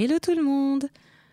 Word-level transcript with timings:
Hello 0.00 0.20
tout 0.22 0.36
le 0.36 0.44
monde 0.44 0.88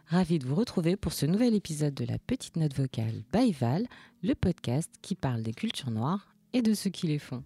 Ravi 0.08 0.40
de 0.40 0.48
vous 0.48 0.56
retrouver 0.56 0.96
pour 0.96 1.14
ce 1.14 1.28
nouvel 1.28 1.54
épisode 1.54 1.94
de 1.94 2.04
la 2.04 2.18
Petite 2.18 2.56
Note 2.56 2.74
Vocale 2.74 3.22
by 3.32 3.52
Val, 3.52 3.86
le 4.24 4.34
podcast 4.34 4.92
qui 5.04 5.14
parle 5.14 5.44
des 5.44 5.54
cultures 5.54 5.92
noires 5.92 6.34
et 6.52 6.64
de 6.64 6.74
ceux 6.74 6.90
qui 6.90 7.06
les 7.06 7.20
font. 7.20 7.44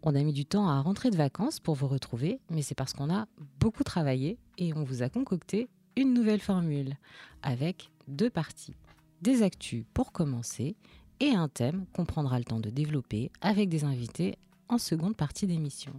On 0.00 0.14
a 0.14 0.22
mis 0.22 0.32
du 0.32 0.46
temps 0.46 0.68
à 0.68 0.80
rentrer 0.80 1.10
de 1.10 1.18
vacances 1.18 1.60
pour 1.60 1.74
vous 1.74 1.86
retrouver, 1.86 2.40
mais 2.48 2.62
c'est 2.62 2.74
parce 2.74 2.94
qu'on 2.94 3.12
a 3.12 3.26
beaucoup 3.60 3.84
travaillé 3.84 4.38
et 4.56 4.72
on 4.72 4.84
vous 4.84 5.02
a 5.02 5.10
concocté 5.10 5.68
une 5.96 6.14
nouvelle 6.14 6.40
formule 6.40 6.96
avec 7.42 7.90
deux 8.06 8.30
parties. 8.30 8.74
Des 9.20 9.42
actus 9.42 9.84
pour 9.92 10.12
commencer 10.12 10.76
et 11.20 11.32
un 11.32 11.48
thème 11.48 11.84
qu'on 11.92 12.06
prendra 12.06 12.38
le 12.38 12.46
temps 12.46 12.60
de 12.60 12.70
développer 12.70 13.30
avec 13.42 13.68
des 13.68 13.84
invités 13.84 14.38
en 14.70 14.78
seconde 14.78 15.14
partie 15.14 15.46
d'émission. 15.46 15.92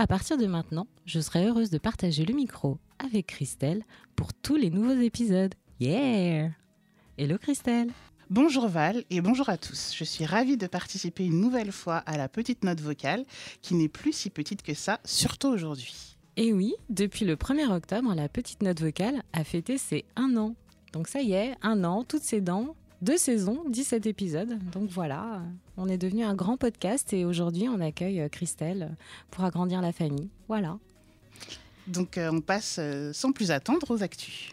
À 0.00 0.06
partir 0.06 0.38
de 0.38 0.46
maintenant, 0.46 0.86
je 1.04 1.20
serai 1.20 1.44
heureuse 1.44 1.68
de 1.68 1.76
partager 1.76 2.24
le 2.24 2.32
micro 2.32 2.78
avec 2.98 3.26
Christelle 3.26 3.84
pour 4.16 4.32
tous 4.32 4.56
les 4.56 4.70
nouveaux 4.70 4.98
épisodes. 4.98 5.54
Yeah 5.78 6.52
Hello 7.18 7.36
Christelle 7.36 7.90
Bonjour 8.30 8.66
Val 8.66 9.04
et 9.10 9.20
bonjour 9.20 9.50
à 9.50 9.58
tous. 9.58 9.92
Je 9.94 10.04
suis 10.04 10.24
ravie 10.24 10.56
de 10.56 10.66
participer 10.66 11.26
une 11.26 11.38
nouvelle 11.38 11.70
fois 11.70 11.98
à 11.98 12.16
la 12.16 12.30
petite 12.30 12.64
note 12.64 12.80
vocale 12.80 13.26
qui 13.60 13.74
n'est 13.74 13.90
plus 13.90 14.14
si 14.14 14.30
petite 14.30 14.62
que 14.62 14.72
ça, 14.72 15.00
surtout 15.04 15.48
aujourd'hui. 15.48 16.16
Et 16.38 16.54
oui, 16.54 16.72
depuis 16.88 17.26
le 17.26 17.36
1er 17.36 17.70
octobre, 17.70 18.14
la 18.14 18.30
petite 18.30 18.62
note 18.62 18.80
vocale 18.80 19.22
a 19.34 19.44
fêté 19.44 19.76
ses 19.76 20.06
un 20.16 20.34
an. 20.38 20.54
Donc 20.94 21.08
ça 21.08 21.20
y 21.20 21.34
est, 21.34 21.56
un 21.60 21.84
an, 21.84 22.04
toutes 22.04 22.22
ses 22.22 22.40
dents, 22.40 22.74
deux 23.02 23.18
saisons, 23.18 23.64
17 23.68 24.06
épisodes. 24.06 24.58
Donc 24.72 24.88
voilà, 24.88 25.42
on 25.80 25.88
est 25.88 25.98
devenu 25.98 26.24
un 26.24 26.34
grand 26.34 26.58
podcast 26.58 27.12
et 27.14 27.24
aujourd'hui 27.24 27.68
on 27.68 27.80
accueille 27.80 28.20
euh, 28.20 28.28
Christelle 28.28 28.96
pour 29.30 29.44
agrandir 29.44 29.80
la 29.80 29.92
famille. 29.92 30.28
Voilà. 30.46 30.78
Donc 31.86 32.18
euh, 32.18 32.30
on 32.30 32.42
passe 32.42 32.76
euh, 32.78 33.12
sans 33.14 33.32
plus 33.32 33.50
attendre 33.50 33.90
aux 33.90 34.02
actus. 34.02 34.50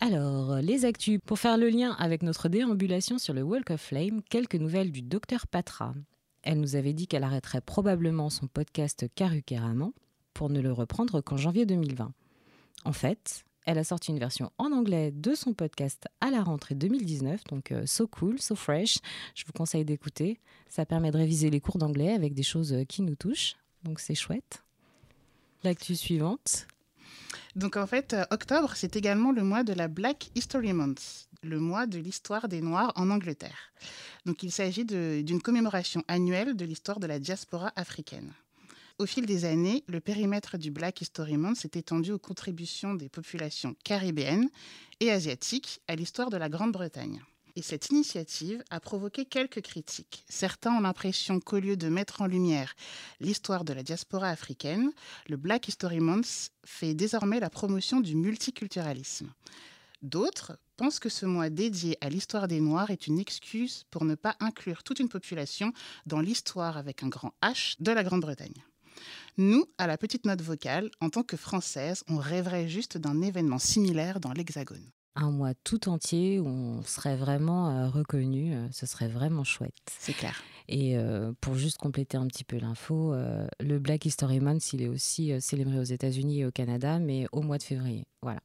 Alors, 0.00 0.56
les 0.56 0.84
actus. 0.84 1.20
Pour 1.24 1.38
faire 1.38 1.56
le 1.56 1.68
lien 1.68 1.92
avec 1.98 2.22
notre 2.22 2.48
déambulation 2.48 3.18
sur 3.18 3.32
le 3.32 3.42
Walk 3.42 3.70
of 3.70 3.80
Flame, 3.80 4.22
quelques 4.28 4.56
nouvelles 4.56 4.90
du 4.90 5.02
docteur 5.02 5.46
Patra. 5.46 5.94
Elle 6.42 6.60
nous 6.60 6.76
avait 6.76 6.92
dit 6.92 7.06
qu'elle 7.06 7.24
arrêterait 7.24 7.60
probablement 7.60 8.28
son 8.28 8.46
podcast 8.48 9.06
Caruquéramment 9.14 9.92
pour 10.32 10.50
ne 10.50 10.60
le 10.60 10.72
reprendre 10.72 11.20
qu'en 11.20 11.36
janvier 11.36 11.64
2020. 11.64 12.12
En 12.84 12.92
fait, 12.92 13.44
elle 13.64 13.78
a 13.78 13.84
sorti 13.84 14.10
une 14.10 14.18
version 14.18 14.52
en 14.58 14.72
anglais 14.72 15.10
de 15.10 15.34
son 15.34 15.54
podcast 15.54 16.06
à 16.20 16.30
la 16.30 16.42
rentrée 16.42 16.74
2019, 16.74 17.44
donc 17.44 17.72
euh, 17.72 17.86
so 17.86 18.06
cool, 18.06 18.40
so 18.40 18.54
fresh. 18.54 18.98
Je 19.34 19.44
vous 19.46 19.52
conseille 19.52 19.84
d'écouter. 19.84 20.38
Ça 20.68 20.84
permet 20.84 21.10
de 21.10 21.16
réviser 21.16 21.50
les 21.50 21.60
cours 21.60 21.78
d'anglais 21.78 22.12
avec 22.12 22.34
des 22.34 22.42
choses 22.42 22.72
euh, 22.72 22.84
qui 22.84 23.02
nous 23.02 23.14
touchent, 23.14 23.56
donc 23.82 24.00
c'est 24.00 24.14
chouette. 24.14 24.62
L'actu 25.62 25.96
suivante. 25.96 26.66
Donc 27.56 27.76
en 27.76 27.86
fait, 27.86 28.12
euh, 28.12 28.24
octobre, 28.30 28.72
c'est 28.74 28.96
également 28.96 29.32
le 29.32 29.42
mois 29.42 29.64
de 29.64 29.72
la 29.72 29.88
Black 29.88 30.30
History 30.34 30.72
Month, 30.72 31.28
le 31.42 31.58
mois 31.58 31.86
de 31.86 31.98
l'histoire 31.98 32.48
des 32.48 32.60
Noirs 32.60 32.92
en 32.96 33.10
Angleterre. 33.10 33.72
Donc 34.26 34.42
il 34.42 34.52
s'agit 34.52 34.84
d'une 34.84 35.40
commémoration 35.40 36.02
annuelle 36.08 36.54
de 36.54 36.64
l'histoire 36.64 37.00
de 37.00 37.06
la 37.06 37.18
diaspora 37.18 37.72
africaine. 37.76 38.32
Au 39.00 39.06
fil 39.06 39.26
des 39.26 39.44
années, 39.44 39.82
le 39.88 39.98
périmètre 39.98 40.56
du 40.56 40.70
Black 40.70 41.00
History 41.00 41.36
Month 41.36 41.56
s'est 41.56 41.72
étendu 41.74 42.12
aux 42.12 42.18
contributions 42.20 42.94
des 42.94 43.08
populations 43.08 43.74
caribéennes 43.82 44.48
et 45.00 45.10
asiatiques 45.10 45.80
à 45.88 45.96
l'histoire 45.96 46.30
de 46.30 46.36
la 46.36 46.48
Grande-Bretagne. 46.48 47.20
Et 47.56 47.62
cette 47.62 47.90
initiative 47.90 48.62
a 48.70 48.78
provoqué 48.78 49.24
quelques 49.24 49.62
critiques. 49.62 50.24
Certains 50.28 50.76
ont 50.76 50.80
l'impression 50.80 51.40
qu'au 51.40 51.58
lieu 51.58 51.76
de 51.76 51.88
mettre 51.88 52.22
en 52.22 52.26
lumière 52.26 52.76
l'histoire 53.18 53.64
de 53.64 53.72
la 53.72 53.82
diaspora 53.82 54.28
africaine, 54.28 54.92
le 55.28 55.36
Black 55.36 55.66
History 55.66 55.98
Month 55.98 56.52
fait 56.64 56.94
désormais 56.94 57.40
la 57.40 57.50
promotion 57.50 58.00
du 58.00 58.14
multiculturalisme. 58.14 59.32
D'autres 60.02 60.56
pensent 60.76 61.00
que 61.00 61.08
ce 61.08 61.26
mois 61.26 61.50
dédié 61.50 61.98
à 62.00 62.08
l'histoire 62.08 62.46
des 62.46 62.60
Noirs 62.60 62.90
est 62.90 63.08
une 63.08 63.18
excuse 63.18 63.86
pour 63.90 64.04
ne 64.04 64.14
pas 64.14 64.36
inclure 64.38 64.84
toute 64.84 65.00
une 65.00 65.08
population 65.08 65.72
dans 66.06 66.20
l'histoire 66.20 66.76
avec 66.76 67.02
un 67.02 67.08
grand 67.08 67.34
H 67.42 67.74
de 67.80 67.90
la 67.90 68.04
Grande-Bretagne. 68.04 68.62
Nous, 69.36 69.66
à 69.78 69.86
la 69.86 69.98
petite 69.98 70.26
note 70.26 70.42
vocale, 70.42 70.90
en 71.00 71.10
tant 71.10 71.22
que 71.22 71.36
Françaises, 71.36 72.04
on 72.08 72.16
rêverait 72.16 72.68
juste 72.68 72.98
d'un 72.98 73.20
événement 73.20 73.58
similaire 73.58 74.20
dans 74.20 74.32
l'Hexagone. 74.32 74.90
Un 75.16 75.30
mois 75.30 75.54
tout 75.62 75.88
entier 75.88 76.40
où 76.40 76.46
on 76.46 76.82
serait 76.82 77.16
vraiment 77.16 77.70
euh, 77.70 77.88
reconnu, 77.88 78.54
euh, 78.54 78.66
ce 78.72 78.84
serait 78.86 79.06
vraiment 79.06 79.44
chouette. 79.44 79.74
C'est 79.98 80.12
clair. 80.12 80.42
Et 80.66 80.96
euh, 80.96 81.32
pour 81.40 81.54
juste 81.54 81.78
compléter 81.78 82.16
un 82.16 82.26
petit 82.26 82.42
peu 82.42 82.58
l'info, 82.58 83.14
le 83.60 83.78
Black 83.78 84.06
History 84.06 84.40
Month, 84.40 84.72
il 84.72 84.82
est 84.82 84.88
aussi 84.88 85.32
célébré 85.40 85.78
aux 85.78 85.84
États-Unis 85.84 86.40
et 86.40 86.46
au 86.46 86.50
Canada, 86.50 86.98
mais 86.98 87.26
au 87.32 87.42
mois 87.42 87.58
de 87.58 87.62
février. 87.62 88.06
Voilà. 88.22 88.40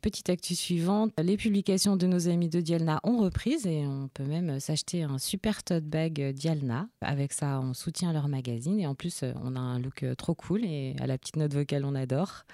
Petite 0.00 0.30
actu 0.30 0.54
suivante, 0.54 1.12
les 1.22 1.36
publications 1.36 1.94
de 1.94 2.06
nos 2.06 2.28
amis 2.28 2.48
de 2.48 2.62
Dialna 2.62 3.00
ont 3.02 3.18
reprise 3.18 3.66
et 3.66 3.86
on 3.86 4.08
peut 4.08 4.24
même 4.24 4.58
s'acheter 4.58 5.02
un 5.02 5.18
super 5.18 5.62
tote 5.62 5.84
bag 5.84 6.32
Dialna. 6.32 6.88
Avec 7.02 7.34
ça, 7.34 7.60
on 7.60 7.74
soutient 7.74 8.12
leur 8.14 8.28
magazine 8.28 8.80
et 8.80 8.86
en 8.86 8.94
plus, 8.94 9.24
on 9.44 9.56
a 9.56 9.60
un 9.60 9.78
look 9.78 10.06
trop 10.16 10.34
cool 10.34 10.64
et 10.64 10.96
à 11.00 11.06
la 11.06 11.18
petite 11.18 11.36
note 11.36 11.52
vocale, 11.52 11.84
on 11.84 11.94
adore. 11.94 12.44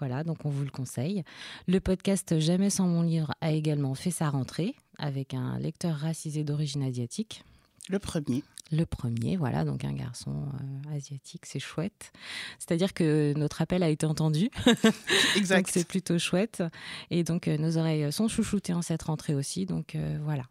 Voilà, 0.00 0.24
donc 0.24 0.44
on 0.44 0.50
vous 0.50 0.64
le 0.64 0.70
conseille. 0.70 1.22
Le 1.68 1.78
podcast 1.78 2.40
Jamais 2.40 2.70
sans 2.70 2.88
mon 2.88 3.02
livre 3.02 3.32
a 3.40 3.52
également 3.52 3.94
fait 3.94 4.10
sa 4.10 4.28
rentrée 4.28 4.74
avec 4.98 5.32
un 5.32 5.60
lecteur 5.60 5.94
racisé 5.94 6.42
d'origine 6.42 6.82
asiatique. 6.82 7.44
Le 7.88 8.00
premier. 8.00 8.42
Le 8.72 8.84
premier, 8.84 9.36
voilà, 9.36 9.64
donc 9.64 9.84
un 9.84 9.92
garçon 9.92 10.30
euh, 10.30 10.96
asiatique, 10.96 11.44
c'est 11.44 11.58
chouette. 11.58 12.12
C'est-à-dire 12.60 12.94
que 12.94 13.32
notre 13.36 13.62
appel 13.62 13.82
a 13.82 13.88
été 13.88 14.06
entendu. 14.06 14.48
exact. 15.36 15.68
c'est 15.72 15.86
plutôt 15.86 16.18
chouette. 16.18 16.62
Et 17.10 17.24
donc 17.24 17.48
euh, 17.48 17.56
nos 17.58 17.78
oreilles 17.78 18.12
sont 18.12 18.28
chouchoutées 18.28 18.72
en 18.72 18.82
cette 18.82 19.02
rentrée 19.02 19.34
aussi, 19.34 19.66
donc 19.66 19.96
euh, 19.96 20.18
voilà. 20.22 20.44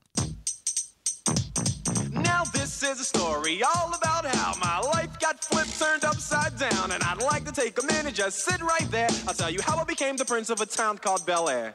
Now 2.11 2.43
this 2.51 2.81
is 2.83 2.99
a 2.99 3.05
story 3.05 3.63
all 3.63 3.93
about 3.93 4.25
how 4.25 4.53
my 4.59 4.81
life 4.93 5.17
got 5.19 5.41
flipped, 5.41 5.79
turned 5.79 6.03
upside 6.03 6.57
down, 6.57 6.91
and 6.91 7.01
I'd 7.03 7.21
like 7.21 7.45
to 7.45 7.53
take 7.53 7.81
a 7.81 7.85
minute, 7.85 8.15
just 8.15 8.39
sit 8.39 8.61
right 8.61 8.89
there. 8.91 9.09
I'll 9.27 9.33
tell 9.33 9.49
you 9.49 9.61
how 9.61 9.77
I 9.77 9.85
became 9.85 10.17
the 10.17 10.25
prince 10.25 10.49
of 10.49 10.59
a 10.59 10.65
town 10.65 10.97
called 10.97 11.25
Bel 11.25 11.47
Air. 11.47 11.73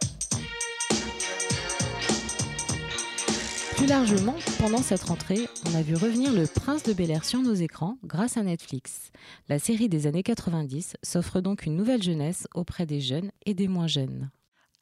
Plus 3.76 3.86
largement, 3.86 4.36
pendant 4.60 4.78
cette 4.78 5.02
rentrée, 5.02 5.48
on 5.68 5.74
a 5.74 5.82
vu 5.82 5.94
revenir 5.94 6.32
le 6.32 6.46
Prince 6.46 6.84
de 6.84 6.92
Bel 6.92 7.10
Air 7.10 7.24
sur 7.24 7.40
nos 7.40 7.54
écrans 7.54 7.98
grâce 8.04 8.36
à 8.36 8.42
Netflix. 8.42 9.10
La 9.48 9.58
série 9.58 9.88
des 9.88 10.06
années 10.06 10.22
90 10.22 10.96
s'offre 11.02 11.40
donc 11.40 11.66
une 11.66 11.76
nouvelle 11.76 12.02
jeunesse 12.02 12.46
auprès 12.54 12.86
des 12.86 13.00
jeunes 13.00 13.32
et 13.46 13.54
des 13.54 13.66
moins 13.66 13.88
jeunes. 13.88 14.30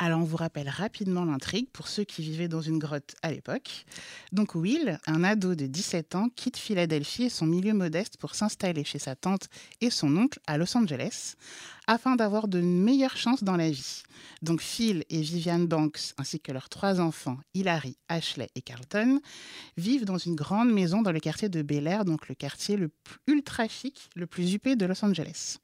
Alors, 0.04 0.18
on 0.18 0.24
vous 0.24 0.36
rappelle 0.36 0.68
rapidement 0.68 1.24
l'intrigue 1.24 1.68
pour 1.72 1.86
ceux 1.86 2.02
qui 2.02 2.22
vivaient 2.22 2.48
dans 2.48 2.60
une 2.60 2.80
grotte 2.80 3.14
à 3.22 3.30
l'époque. 3.30 3.86
Donc, 4.32 4.56
Will, 4.56 4.98
un 5.06 5.22
ado 5.22 5.54
de 5.54 5.66
17 5.66 6.16
ans, 6.16 6.28
quitte 6.34 6.56
Philadelphie 6.56 7.22
et 7.22 7.28
son 7.28 7.46
milieu 7.46 7.72
modeste 7.72 8.16
pour 8.16 8.34
s'installer 8.34 8.82
chez 8.82 8.98
sa 8.98 9.14
tante 9.14 9.48
et 9.80 9.91
son 9.91 10.16
oncle 10.16 10.41
à 10.48 10.58
Los 10.58 10.76
Angeles 10.76 11.36
afin 11.86 12.16
d'avoir 12.16 12.48
de 12.48 12.60
meilleures 12.60 13.16
chances 13.16 13.44
dans 13.44 13.56
la 13.56 13.70
vie. 13.70 14.02
Donc, 14.42 14.60
Phil 14.60 15.04
et 15.08 15.20
Vivian 15.20 15.60
Banks, 15.60 16.14
ainsi 16.18 16.41
que 16.41 16.50
leurs 16.50 16.68
trois 16.68 17.00
enfants, 17.00 17.38
Hilary, 17.54 17.96
Ashley 18.08 18.48
et 18.56 18.60
Carlton, 18.60 19.20
vivent 19.76 20.04
dans 20.04 20.18
une 20.18 20.34
grande 20.34 20.72
maison 20.72 21.02
dans 21.02 21.12
le 21.12 21.20
quartier 21.20 21.48
de 21.48 21.62
Bel 21.62 21.86
Air, 21.86 22.04
donc 22.04 22.28
le 22.28 22.34
quartier 22.34 22.76
le 22.76 22.88
plus 22.88 23.20
ultra 23.28 23.68
chic, 23.68 24.10
le 24.16 24.26
plus 24.26 24.52
huppé 24.52 24.74
de 24.74 24.84
Los 24.84 25.04
Angeles. 25.04 25.58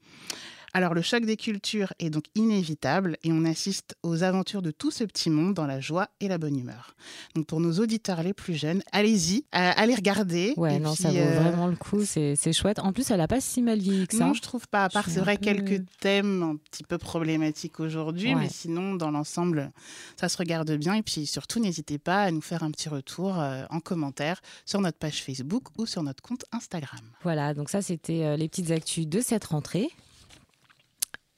Alors 0.73 0.93
le 0.93 1.01
choc 1.01 1.25
des 1.25 1.37
cultures 1.37 1.93
est 1.99 2.09
donc 2.09 2.25
inévitable 2.35 3.17
et 3.23 3.31
on 3.31 3.45
assiste 3.45 3.95
aux 4.03 4.23
aventures 4.23 4.61
de 4.61 4.71
tout 4.71 4.91
ce 4.91 5.03
petit 5.03 5.29
monde 5.29 5.53
dans 5.53 5.65
la 5.65 5.79
joie 5.79 6.09
et 6.19 6.27
la 6.27 6.37
bonne 6.37 6.57
humeur. 6.57 6.95
Donc 7.35 7.47
pour 7.47 7.59
nos 7.59 7.73
auditeurs 7.79 8.23
les 8.23 8.33
plus 8.33 8.55
jeunes, 8.55 8.81
allez-y, 8.91 9.43
allez 9.51 9.95
regarder. 9.95 10.53
Ouais, 10.57 10.79
non, 10.79 10.95
ça 10.95 11.09
vaut 11.09 11.17
euh, 11.17 11.39
vraiment 11.39 11.67
le 11.67 11.75
coup, 11.75 12.03
c'est 12.05 12.53
chouette. 12.53 12.79
En 12.79 12.93
plus, 12.93 13.09
elle 13.11 13.17
n'a 13.17 13.27
pas 13.27 13.41
si 13.41 13.61
mal 13.61 13.79
vieilli 13.79 14.07
que 14.07 14.17
ça. 14.17 14.25
Non, 14.25 14.33
je 14.33 14.41
trouve 14.41 14.67
pas. 14.67 14.85
À 14.85 14.89
part, 14.89 15.09
c'est 15.09 15.19
vrai, 15.19 15.37
quelques 15.37 15.83
thèmes 15.99 16.43
un 16.43 16.55
petit 16.55 16.83
peu 16.83 16.97
problématiques 16.97 17.79
aujourd'hui, 17.79 18.35
mais 18.35 18.49
sinon, 18.49 18.95
dans 18.95 19.11
l'ensemble, 19.11 19.71
ça 20.17 20.29
se 20.29 20.37
regarde 20.37 20.71
bien. 20.71 20.95
Et 20.95 21.03
puis 21.03 21.25
surtout, 21.25 21.59
n'hésitez 21.59 21.97
pas 21.97 22.23
à 22.23 22.31
nous 22.31 22.41
faire 22.41 22.63
un 22.63 22.71
petit 22.71 22.89
retour 22.89 23.39
euh, 23.39 23.63
en 23.69 23.79
commentaire 23.79 24.41
sur 24.65 24.81
notre 24.81 24.97
page 24.97 25.23
Facebook 25.23 25.63
ou 25.77 25.85
sur 25.85 26.03
notre 26.03 26.21
compte 26.21 26.45
Instagram. 26.51 27.01
Voilà, 27.23 27.53
donc 27.53 27.69
ça, 27.69 27.81
c'était 27.81 28.23
euh, 28.23 28.37
les 28.37 28.47
petites 28.47 28.71
actus 28.71 29.07
de 29.07 29.21
cette 29.21 29.45
rentrée. 29.45 29.89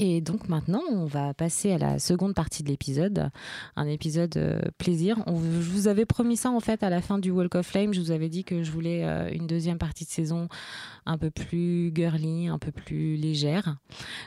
Et 0.04 0.20
donc 0.20 0.50
maintenant, 0.50 0.82
on 0.90 1.06
va 1.06 1.36
passer 1.36 1.74
à 1.74 1.78
la 1.78 2.00
seconde 2.00 2.34
partie 2.34 2.64
de 2.64 2.70
l'épisode, 2.70 3.30
un 3.76 3.86
épisode 3.86 4.36
euh, 4.36 4.60
plaisir. 4.80 5.24
je 5.28 5.70
vous 5.70 5.88
avais 5.88 6.08
promis 6.08 6.38
ça 6.38 6.50
en 6.50 6.60
fait 6.60 6.82
à 6.82 6.90
la 6.90 7.02
fin 7.02 7.20
du 7.20 7.30
Walk 7.30 7.54
of 7.54 7.68
Flame. 7.68 7.94
Je 7.94 8.02
vous 8.02 8.10
avais 8.10 8.28
dit 8.28 8.44
que 8.44 8.64
je 8.64 8.72
voulais 8.72 9.04
euh, 9.04 9.30
une 9.32 9.46
deuxième 9.46 9.78
partie 9.78 10.06
de 10.06 10.10
saison 10.10 10.48
un 11.06 11.20
peu 11.20 11.30
plus 11.30 11.92
girly, 11.94 12.48
un 12.48 12.58
peu 12.58 12.72
plus 12.72 13.16
légère. 13.16 13.78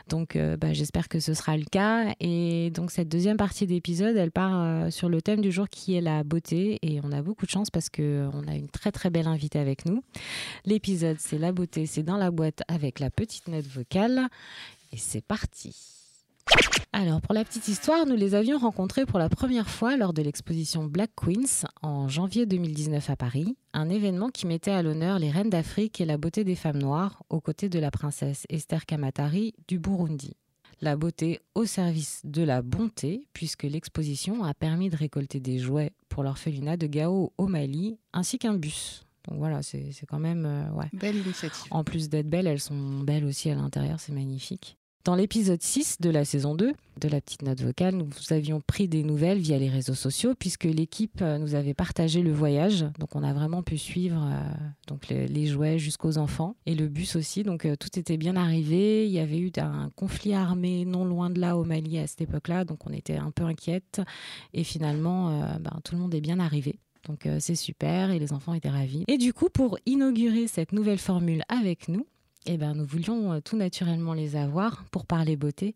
Donc 0.07 0.37
euh, 0.37 0.55
bah, 0.55 0.71
j'espère 0.71 1.09
que 1.09 1.19
ce 1.19 1.33
sera 1.33 1.57
le 1.57 1.65
cas. 1.65 2.13
Et 2.21 2.71
donc 2.73 2.89
cette 2.89 3.09
deuxième 3.09 3.35
partie 3.35 3.67
d'épisode, 3.67 4.15
elle 4.15 4.31
part 4.31 4.89
sur 4.93 5.09
le 5.09 5.21
thème 5.21 5.41
du 5.41 5.51
jour 5.51 5.67
qui 5.67 5.93
est 5.93 6.01
la 6.01 6.23
beauté. 6.23 6.79
Et 6.83 7.01
on 7.03 7.11
a 7.11 7.21
beaucoup 7.21 7.45
de 7.45 7.51
chance 7.51 7.69
parce 7.69 7.89
qu'on 7.89 8.47
a 8.47 8.55
une 8.55 8.69
très 8.69 8.93
très 8.93 9.09
belle 9.09 9.27
invitée 9.27 9.59
avec 9.59 9.85
nous. 9.85 10.01
L'épisode, 10.63 11.17
c'est 11.19 11.37
la 11.37 11.51
beauté, 11.51 11.85
c'est 11.85 12.03
dans 12.03 12.15
la 12.15 12.31
boîte 12.31 12.63
avec 12.69 13.01
la 13.01 13.09
petite 13.09 13.49
note 13.49 13.67
vocale. 13.67 14.29
Et 14.91 14.97
c'est 14.97 15.21
parti. 15.21 15.75
Alors, 16.93 17.19
pour 17.19 17.33
la 17.33 17.43
petite 17.43 17.67
histoire, 17.67 18.05
nous 18.05 18.15
les 18.15 18.35
avions 18.35 18.57
rencontrés 18.57 19.05
pour 19.05 19.19
la 19.19 19.27
première 19.27 19.69
fois 19.69 19.97
lors 19.97 20.13
de 20.13 20.21
l'exposition 20.21 20.85
Black 20.85 21.11
Queens 21.15 21.67
en 21.81 22.07
janvier 22.07 22.45
2019 22.45 23.09
à 23.09 23.15
Paris, 23.17 23.57
un 23.73 23.89
événement 23.89 24.29
qui 24.29 24.47
mettait 24.47 24.71
à 24.71 24.81
l'honneur 24.81 25.19
les 25.19 25.29
reines 25.29 25.49
d'Afrique 25.49 25.99
et 25.99 26.05
la 26.05 26.17
beauté 26.17 26.45
des 26.45 26.55
femmes 26.55 26.77
noires 26.77 27.23
aux 27.29 27.41
côtés 27.41 27.67
de 27.67 27.79
la 27.79 27.91
princesse 27.91 28.45
Esther 28.47 28.85
Kamatari 28.85 29.53
du 29.67 29.77
Burundi. 29.77 30.37
La 30.81 30.95
beauté 30.95 31.41
au 31.53 31.65
service 31.65 32.21
de 32.23 32.43
la 32.43 32.61
bonté, 32.61 33.27
puisque 33.33 33.63
l'exposition 33.63 34.43
a 34.43 34.53
permis 34.53 34.89
de 34.89 34.95
récolter 34.95 35.39
des 35.39 35.59
jouets 35.59 35.91
pour 36.07 36.23
l'orphelinat 36.23 36.77
de 36.77 36.87
Gao 36.87 37.33
au 37.37 37.47
Mali, 37.47 37.97
ainsi 38.13 38.37
qu'un 38.37 38.53
bus. 38.53 39.04
Donc 39.27 39.37
voilà, 39.37 39.61
c'est 39.63 39.91
quand 40.07 40.19
même... 40.19 40.45
euh, 40.45 40.69
ouais. 40.71 40.89
Belle 40.93 41.17
initiative. 41.17 41.67
En 41.71 41.83
plus 41.83 42.09
d'être 42.09 42.29
belles, 42.29 42.47
elles 42.47 42.59
sont 42.59 42.99
belles 42.99 43.25
aussi 43.25 43.49
à 43.49 43.55
l'intérieur, 43.55 43.99
c'est 43.99 44.13
magnifique. 44.13 44.77
Dans 45.05 45.13
l'épisode 45.13 45.61
6 45.61 45.97
de 46.01 46.09
la 46.09 46.25
saison 46.25 46.55
2 46.55 46.73
de 46.99 47.07
la 47.07 47.21
petite 47.21 47.43
note 47.43 47.61
vocale, 47.61 47.93
nous 47.95 48.09
avions 48.31 48.59
pris 48.59 48.87
des 48.87 49.03
nouvelles 49.03 49.37
via 49.37 49.59
les 49.59 49.69
réseaux 49.69 49.93
sociaux 49.93 50.33
puisque 50.33 50.63
l'équipe 50.63 51.21
euh, 51.21 51.37
nous 51.37 51.53
avait 51.53 51.75
partagé 51.75 52.23
le 52.23 52.33
voyage. 52.33 52.87
Donc 52.97 53.15
on 53.15 53.21
a 53.21 53.31
vraiment 53.31 53.61
pu 53.61 53.77
suivre 53.77 54.19
euh, 54.19 54.39
donc 54.87 55.07
les, 55.09 55.27
les 55.27 55.45
jouets 55.45 55.77
jusqu'aux 55.77 56.17
enfants 56.17 56.55
et 56.65 56.73
le 56.73 56.87
bus 56.87 57.15
aussi. 57.17 57.43
Donc 57.43 57.65
euh, 57.65 57.75
tout 57.75 57.99
était 57.99 58.17
bien 58.17 58.35
arrivé. 58.35 59.05
Il 59.05 59.11
y 59.11 59.19
avait 59.19 59.37
eu 59.37 59.51
un 59.57 59.91
conflit 59.95 60.33
armé 60.33 60.85
non 60.85 61.05
loin 61.05 61.29
de 61.29 61.39
là 61.39 61.55
au 61.55 61.65
Mali 61.65 61.99
à 61.99 62.07
cette 62.07 62.21
époque-là. 62.21 62.65
Donc 62.65 62.87
on 62.87 62.91
était 62.91 63.17
un 63.17 63.29
peu 63.29 63.43
inquiète. 63.43 64.01
Et 64.53 64.63
finalement, 64.63 65.29
euh, 65.43 65.59
ben, 65.59 65.81
tout 65.83 65.93
le 65.93 66.01
monde 66.01 66.15
est 66.15 66.21
bien 66.21 66.39
arrivé. 66.39 66.79
Donc 67.05 67.25
euh, 67.25 67.37
c'est 67.39 67.55
super 67.55 68.11
et 68.11 68.19
les 68.19 68.33
enfants 68.33 68.53
étaient 68.53 68.69
ravis. 68.69 69.03
Et 69.07 69.17
du 69.17 69.33
coup, 69.33 69.49
pour 69.49 69.77
inaugurer 69.85 70.47
cette 70.47 70.71
nouvelle 70.71 70.97
formule 70.97 71.43
avec 71.49 71.87
nous, 71.87 72.05
eh 72.47 72.57
ben, 72.57 72.75
nous 72.75 72.85
voulions 72.85 73.33
euh, 73.33 73.39
tout 73.39 73.57
naturellement 73.57 74.13
les 74.13 74.35
avoir 74.35 74.83
pour 74.91 75.05
parler 75.05 75.35
beauté, 75.35 75.75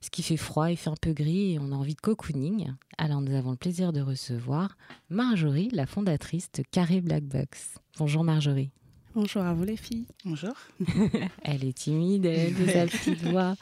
ce 0.00 0.10
qui 0.10 0.22
fait 0.22 0.36
froid, 0.36 0.70
il 0.70 0.76
fait 0.76 0.90
un 0.90 0.96
peu 1.00 1.12
gris 1.12 1.54
et 1.54 1.58
on 1.60 1.70
a 1.72 1.76
envie 1.76 1.94
de 1.94 2.00
cocooning. 2.00 2.72
Alors 2.96 3.20
nous 3.20 3.34
avons 3.34 3.52
le 3.52 3.56
plaisir 3.56 3.92
de 3.92 4.00
recevoir 4.00 4.76
Marjorie, 5.10 5.68
la 5.72 5.86
fondatrice 5.86 6.50
de 6.52 6.64
Carré 6.68 7.00
Black 7.00 7.24
Box. 7.24 7.74
Bonjour 7.98 8.24
Marjorie. 8.24 8.70
Bonjour 9.14 9.42
à 9.42 9.54
vous 9.54 9.64
les 9.64 9.76
filles. 9.76 10.06
Bonjour. 10.24 10.54
Elle 11.42 11.64
est 11.64 11.76
timide, 11.76 12.26
elle 12.26 12.54
de 12.54 12.66
sa 12.66 12.86
petite 12.86 13.22
voix. 13.22 13.56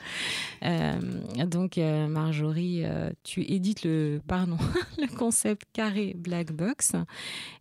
Euh, 0.62 1.46
donc 1.46 1.78
euh, 1.78 2.08
Marjorie, 2.08 2.84
euh, 2.84 3.10
tu 3.22 3.42
édites 3.42 3.84
le, 3.84 4.20
pardon, 4.26 4.58
le 4.98 5.06
concept 5.16 5.62
Carré 5.72 6.14
Black 6.16 6.52
Box. 6.52 6.92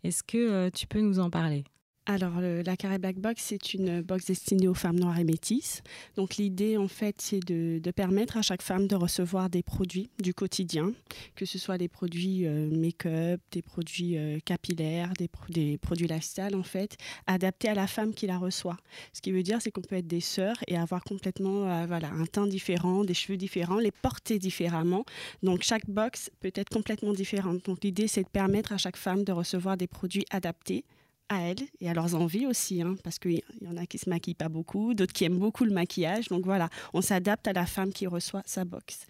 Est-ce 0.04 0.24
que 0.24 0.38
euh, 0.38 0.70
tu 0.74 0.88
peux 0.88 1.00
nous 1.00 1.20
en 1.20 1.30
parler? 1.30 1.64
Alors, 2.08 2.40
la 2.40 2.78
Carré 2.78 3.00
Black 3.00 3.18
Box, 3.18 3.42
c'est 3.46 3.74
une 3.74 4.02
box 4.02 4.26
destinée 4.26 4.68
aux 4.68 4.76
femmes 4.76 5.00
noires 5.00 5.18
et 5.18 5.24
métisses. 5.24 5.82
Donc, 6.16 6.36
l'idée, 6.36 6.78
en 6.78 6.88
fait, 6.88 7.16
c'est 7.20 7.40
de, 7.40 7.80
permettre 7.96 8.38
à 8.38 8.44
chaque 8.44 8.62
femme 8.62 8.86
de 8.86 8.96
recevoir 8.96 9.50
des 9.50 9.64
produits 9.64 10.12
du 10.22 10.36
quotidien, 10.36 10.94
que 11.36 11.46
ce 11.46 11.58
soit 11.58 11.80
des 11.80 11.88
produits 11.88 12.46
euh, 12.46 12.70
make-up, 12.70 13.42
des 13.52 13.64
produits 13.64 14.20
euh, 14.20 14.38
capillaires, 14.46 15.14
des 15.18 15.78
produits 15.80 16.08
lifestyle, 16.08 16.56
en 16.56 16.62
fait, 16.62 16.96
adaptés 17.26 17.70
à 17.70 17.74
la 17.74 17.88
femme 17.88 18.14
qui 18.14 18.28
la 18.28 18.38
reçoit. 18.38 18.78
Ce 19.12 19.22
qui 19.22 19.32
veut 19.32 19.42
dire, 19.42 19.60
c'est 19.60 19.72
qu'on 19.72 19.82
peut 19.82 19.96
être 19.96 20.08
des 20.08 20.22
sœurs 20.22 20.58
et 20.68 20.78
avoir 20.78 21.04
complètement 21.04 21.68
euh, 21.68 21.86
voilà, 21.88 22.12
un 22.12 22.28
teint 22.28 22.46
différent, 22.46 23.04
des 23.04 23.16
cheveux 23.16 23.38
différents, 23.38 23.80
les 23.80 23.92
porter 23.92 24.38
différemment. 24.38 25.06
Donc, 25.42 25.64
chaque 25.64 25.90
box 25.90 26.30
peut 26.40 26.52
être 26.54 26.70
complètement 26.70 27.14
différente. 27.14 27.66
Donc, 27.66 27.84
l'idée, 27.84 28.08
c'est 28.08 28.24
de 28.24 28.30
permettre 28.30 28.74
à 28.74 28.78
chaque 28.78 28.98
femme 28.98 29.24
de 29.24 29.32
recevoir 29.32 29.76
des 29.76 29.88
produits 29.88 30.26
adaptés 30.30 30.86
à 31.30 31.42
elles 31.42 31.68
et 31.80 31.90
à 31.90 31.94
leurs 31.94 32.16
envies 32.16 32.46
aussi, 32.46 32.82
hein, 32.82 32.96
parce 33.04 33.20
qu'il 33.20 33.42
y 33.62 33.68
en 33.68 33.78
a 33.78 33.86
qui 33.86 33.98
se 33.98 34.10
maquillent 34.10 34.36
pas 34.36 34.50
beaucoup, 34.50 34.94
d'autres 34.94 35.14
qui 35.14 35.24
aiment 35.24 35.40
beaucoup 35.40 35.66
le 35.66 35.72
maquillage. 35.72 36.28
Donc 36.28 36.46
voilà, 36.46 36.70
on 36.94 37.02
s'adapte 37.02 37.48
à 37.48 37.54
la 37.54 37.66
femme 37.66 37.92
qui 37.92 38.08
reçoit 38.08 38.44
sa 38.46 38.66
box. 38.66 39.08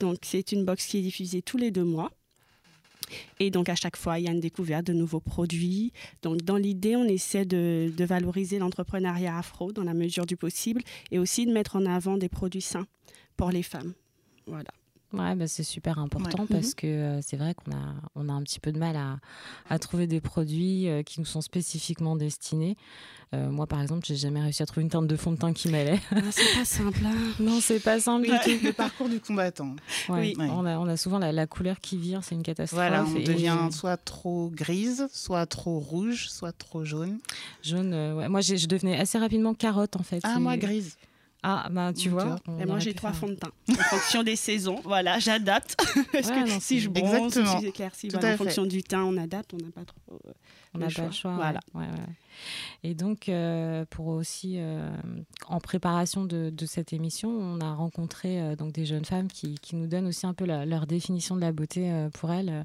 Donc 0.00 0.18
c'est 0.22 0.52
une 0.52 0.64
box 0.64 0.86
qui 0.86 0.98
est 0.98 1.02
diffusée 1.02 1.42
tous 1.42 1.58
les 1.58 1.70
deux 1.70 1.84
mois. 1.84 2.10
Et 3.40 3.50
donc 3.50 3.68
à 3.68 3.74
chaque 3.74 3.96
fois, 3.96 4.18
il 4.18 4.24
y 4.24 4.28
a 4.28 4.32
une 4.32 4.40
découverte 4.40 4.86
de 4.86 4.92
nouveaux 4.92 5.20
produits. 5.20 5.92
Donc 6.22 6.42
dans 6.42 6.56
l'idée, 6.56 6.96
on 6.96 7.04
essaie 7.04 7.44
de, 7.44 7.92
de 7.94 8.04
valoriser 8.04 8.58
l'entrepreneuriat 8.58 9.36
afro 9.36 9.72
dans 9.72 9.84
la 9.84 9.94
mesure 9.94 10.24
du 10.24 10.36
possible 10.36 10.82
et 11.10 11.18
aussi 11.18 11.44
de 11.46 11.52
mettre 11.52 11.76
en 11.76 11.84
avant 11.84 12.16
des 12.16 12.28
produits 12.28 12.62
sains 12.62 12.86
pour 13.36 13.50
les 13.50 13.62
femmes. 13.62 13.92
Voilà. 14.46 14.70
Ouais, 15.12 15.34
bah, 15.34 15.46
c'est 15.46 15.62
super 15.62 15.98
important 15.98 16.42
Ouais. 16.42 16.48
parce 16.50 16.74
que 16.74 16.86
euh, 16.86 17.20
c'est 17.22 17.36
vrai 17.36 17.54
qu'on 17.54 17.72
a, 17.72 17.94
on 18.14 18.28
a 18.28 18.32
un 18.32 18.42
petit 18.42 18.60
peu 18.60 18.72
de 18.72 18.78
mal 18.78 18.96
à, 18.96 19.18
à 19.68 19.78
trouver 19.78 20.06
des 20.06 20.20
produits 20.20 20.88
euh, 20.88 21.02
qui 21.02 21.20
nous 21.20 21.26
sont 21.26 21.40
spécifiquement 21.42 22.16
destinés. 22.16 22.76
Euh, 23.34 23.50
moi, 23.50 23.66
par 23.66 23.80
exemple, 23.80 24.04
j'ai 24.06 24.16
jamais 24.16 24.40
réussi 24.42 24.62
à 24.62 24.66
trouver 24.66 24.82
une 24.82 24.90
teinte 24.90 25.06
de 25.06 25.16
fond 25.16 25.32
de 25.32 25.36
teint 25.38 25.52
qui 25.54 25.68
m'allait. 25.70 26.00
Ah, 26.10 26.16
c'est 26.30 26.54
pas 26.58 26.64
simple. 26.64 27.00
hein. 27.04 27.14
non, 27.40 27.60
c'est 27.60 27.80
pas 27.80 27.98
simple 28.00 28.26
du 28.26 28.30
tout. 28.58 28.64
le 28.66 28.72
parcours 28.72 29.08
du 29.08 29.20
combattant. 29.20 29.74
Ouais, 30.08 30.20
Oui. 30.20 30.34
Ouais. 30.38 30.48
On, 30.50 30.66
a, 30.66 30.78
on 30.78 30.86
a 30.86 30.96
souvent 30.98 31.18
la, 31.18 31.32
la 31.32 31.46
couleur 31.46 31.80
qui 31.80 31.96
vire, 31.96 32.22
c'est 32.24 32.34
une 32.34 32.42
catastrophe. 32.42 32.78
Voilà, 32.78 33.04
on 33.06 33.16
Et 33.16 33.24
devient 33.24 33.68
soit 33.70 33.96
trop 33.96 34.50
grise, 34.54 35.06
soit 35.12 35.46
trop 35.46 35.78
rouge, 35.78 36.28
soit 36.28 36.52
trop 36.52 36.84
jaune. 36.84 37.18
jaune. 37.62 38.28
Moi, 38.28 38.40
je 38.42 38.66
devenais 38.66 38.98
assez 38.98 39.18
rapidement 39.18 39.54
carotte 39.54 39.96
en 39.96 40.02
fait. 40.02 40.20
Ah, 40.24 40.38
moi, 40.38 40.56
grise. 40.58 40.96
Ah, 41.44 41.66
bah 41.72 41.92
tu 41.92 42.08
vois. 42.08 42.36
Et 42.60 42.64
moi, 42.66 42.78
j'ai 42.78 42.94
trois 42.94 43.12
fonds 43.12 43.28
de 43.28 43.34
teint. 43.34 43.50
En 43.70 43.74
fonction 43.74 44.22
des 44.22 44.36
saisons, 44.36 44.80
voilà, 44.84 45.18
j'adapte. 45.18 45.74
Parce 46.12 46.28
Ouais, 46.28 46.44
que 46.44 46.48
non, 46.48 46.60
si 46.60 46.78
je 46.78 46.88
bronze, 46.88 47.36
Exactement. 47.36 47.58
si 47.58 47.64
j'éclaircis, 47.66 48.08
voilà, 48.10 48.34
en 48.34 48.36
fonction 48.36 48.64
du 48.64 48.82
teint, 48.84 49.02
on 49.02 49.16
adapte, 49.16 49.52
on 49.52 49.56
n'a 49.56 49.72
pas 49.72 49.84
trop. 49.84 49.98
euh, 50.26 50.32
On 50.74 50.78
n'a 50.78 50.86
pas 50.86 50.90
choix. 50.92 51.04
le 51.06 51.10
choix. 51.12 51.34
Voilà. 51.34 51.58
ouais, 51.74 51.82
ouais, 51.82 51.86
ouais. 51.90 52.14
Et 52.84 52.94
donc, 52.94 53.28
euh, 53.28 53.84
pour 53.90 54.06
aussi, 54.06 54.54
euh, 54.58 54.88
en 55.48 55.58
préparation 55.58 56.24
de, 56.24 56.50
de 56.50 56.66
cette 56.66 56.92
émission, 56.92 57.28
on 57.30 57.60
a 57.60 57.74
rencontré 57.74 58.40
euh, 58.40 58.54
donc 58.56 58.72
des 58.72 58.86
jeunes 58.86 59.04
femmes 59.04 59.26
qui, 59.28 59.56
qui 59.56 59.74
nous 59.74 59.88
donnent 59.88 60.06
aussi 60.06 60.26
un 60.26 60.34
peu 60.34 60.44
la- 60.44 60.64
leur 60.64 60.86
définition 60.86 61.34
de 61.34 61.40
la 61.40 61.50
beauté 61.52 61.90
euh, 61.90 62.08
pour 62.10 62.30
elles 62.32 62.48
euh, 62.50 62.62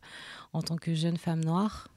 en 0.53 0.62
tant 0.62 0.75
que 0.77 0.94
jeunes 0.94 1.18
femmes 1.18 1.44
noires. 1.44 1.88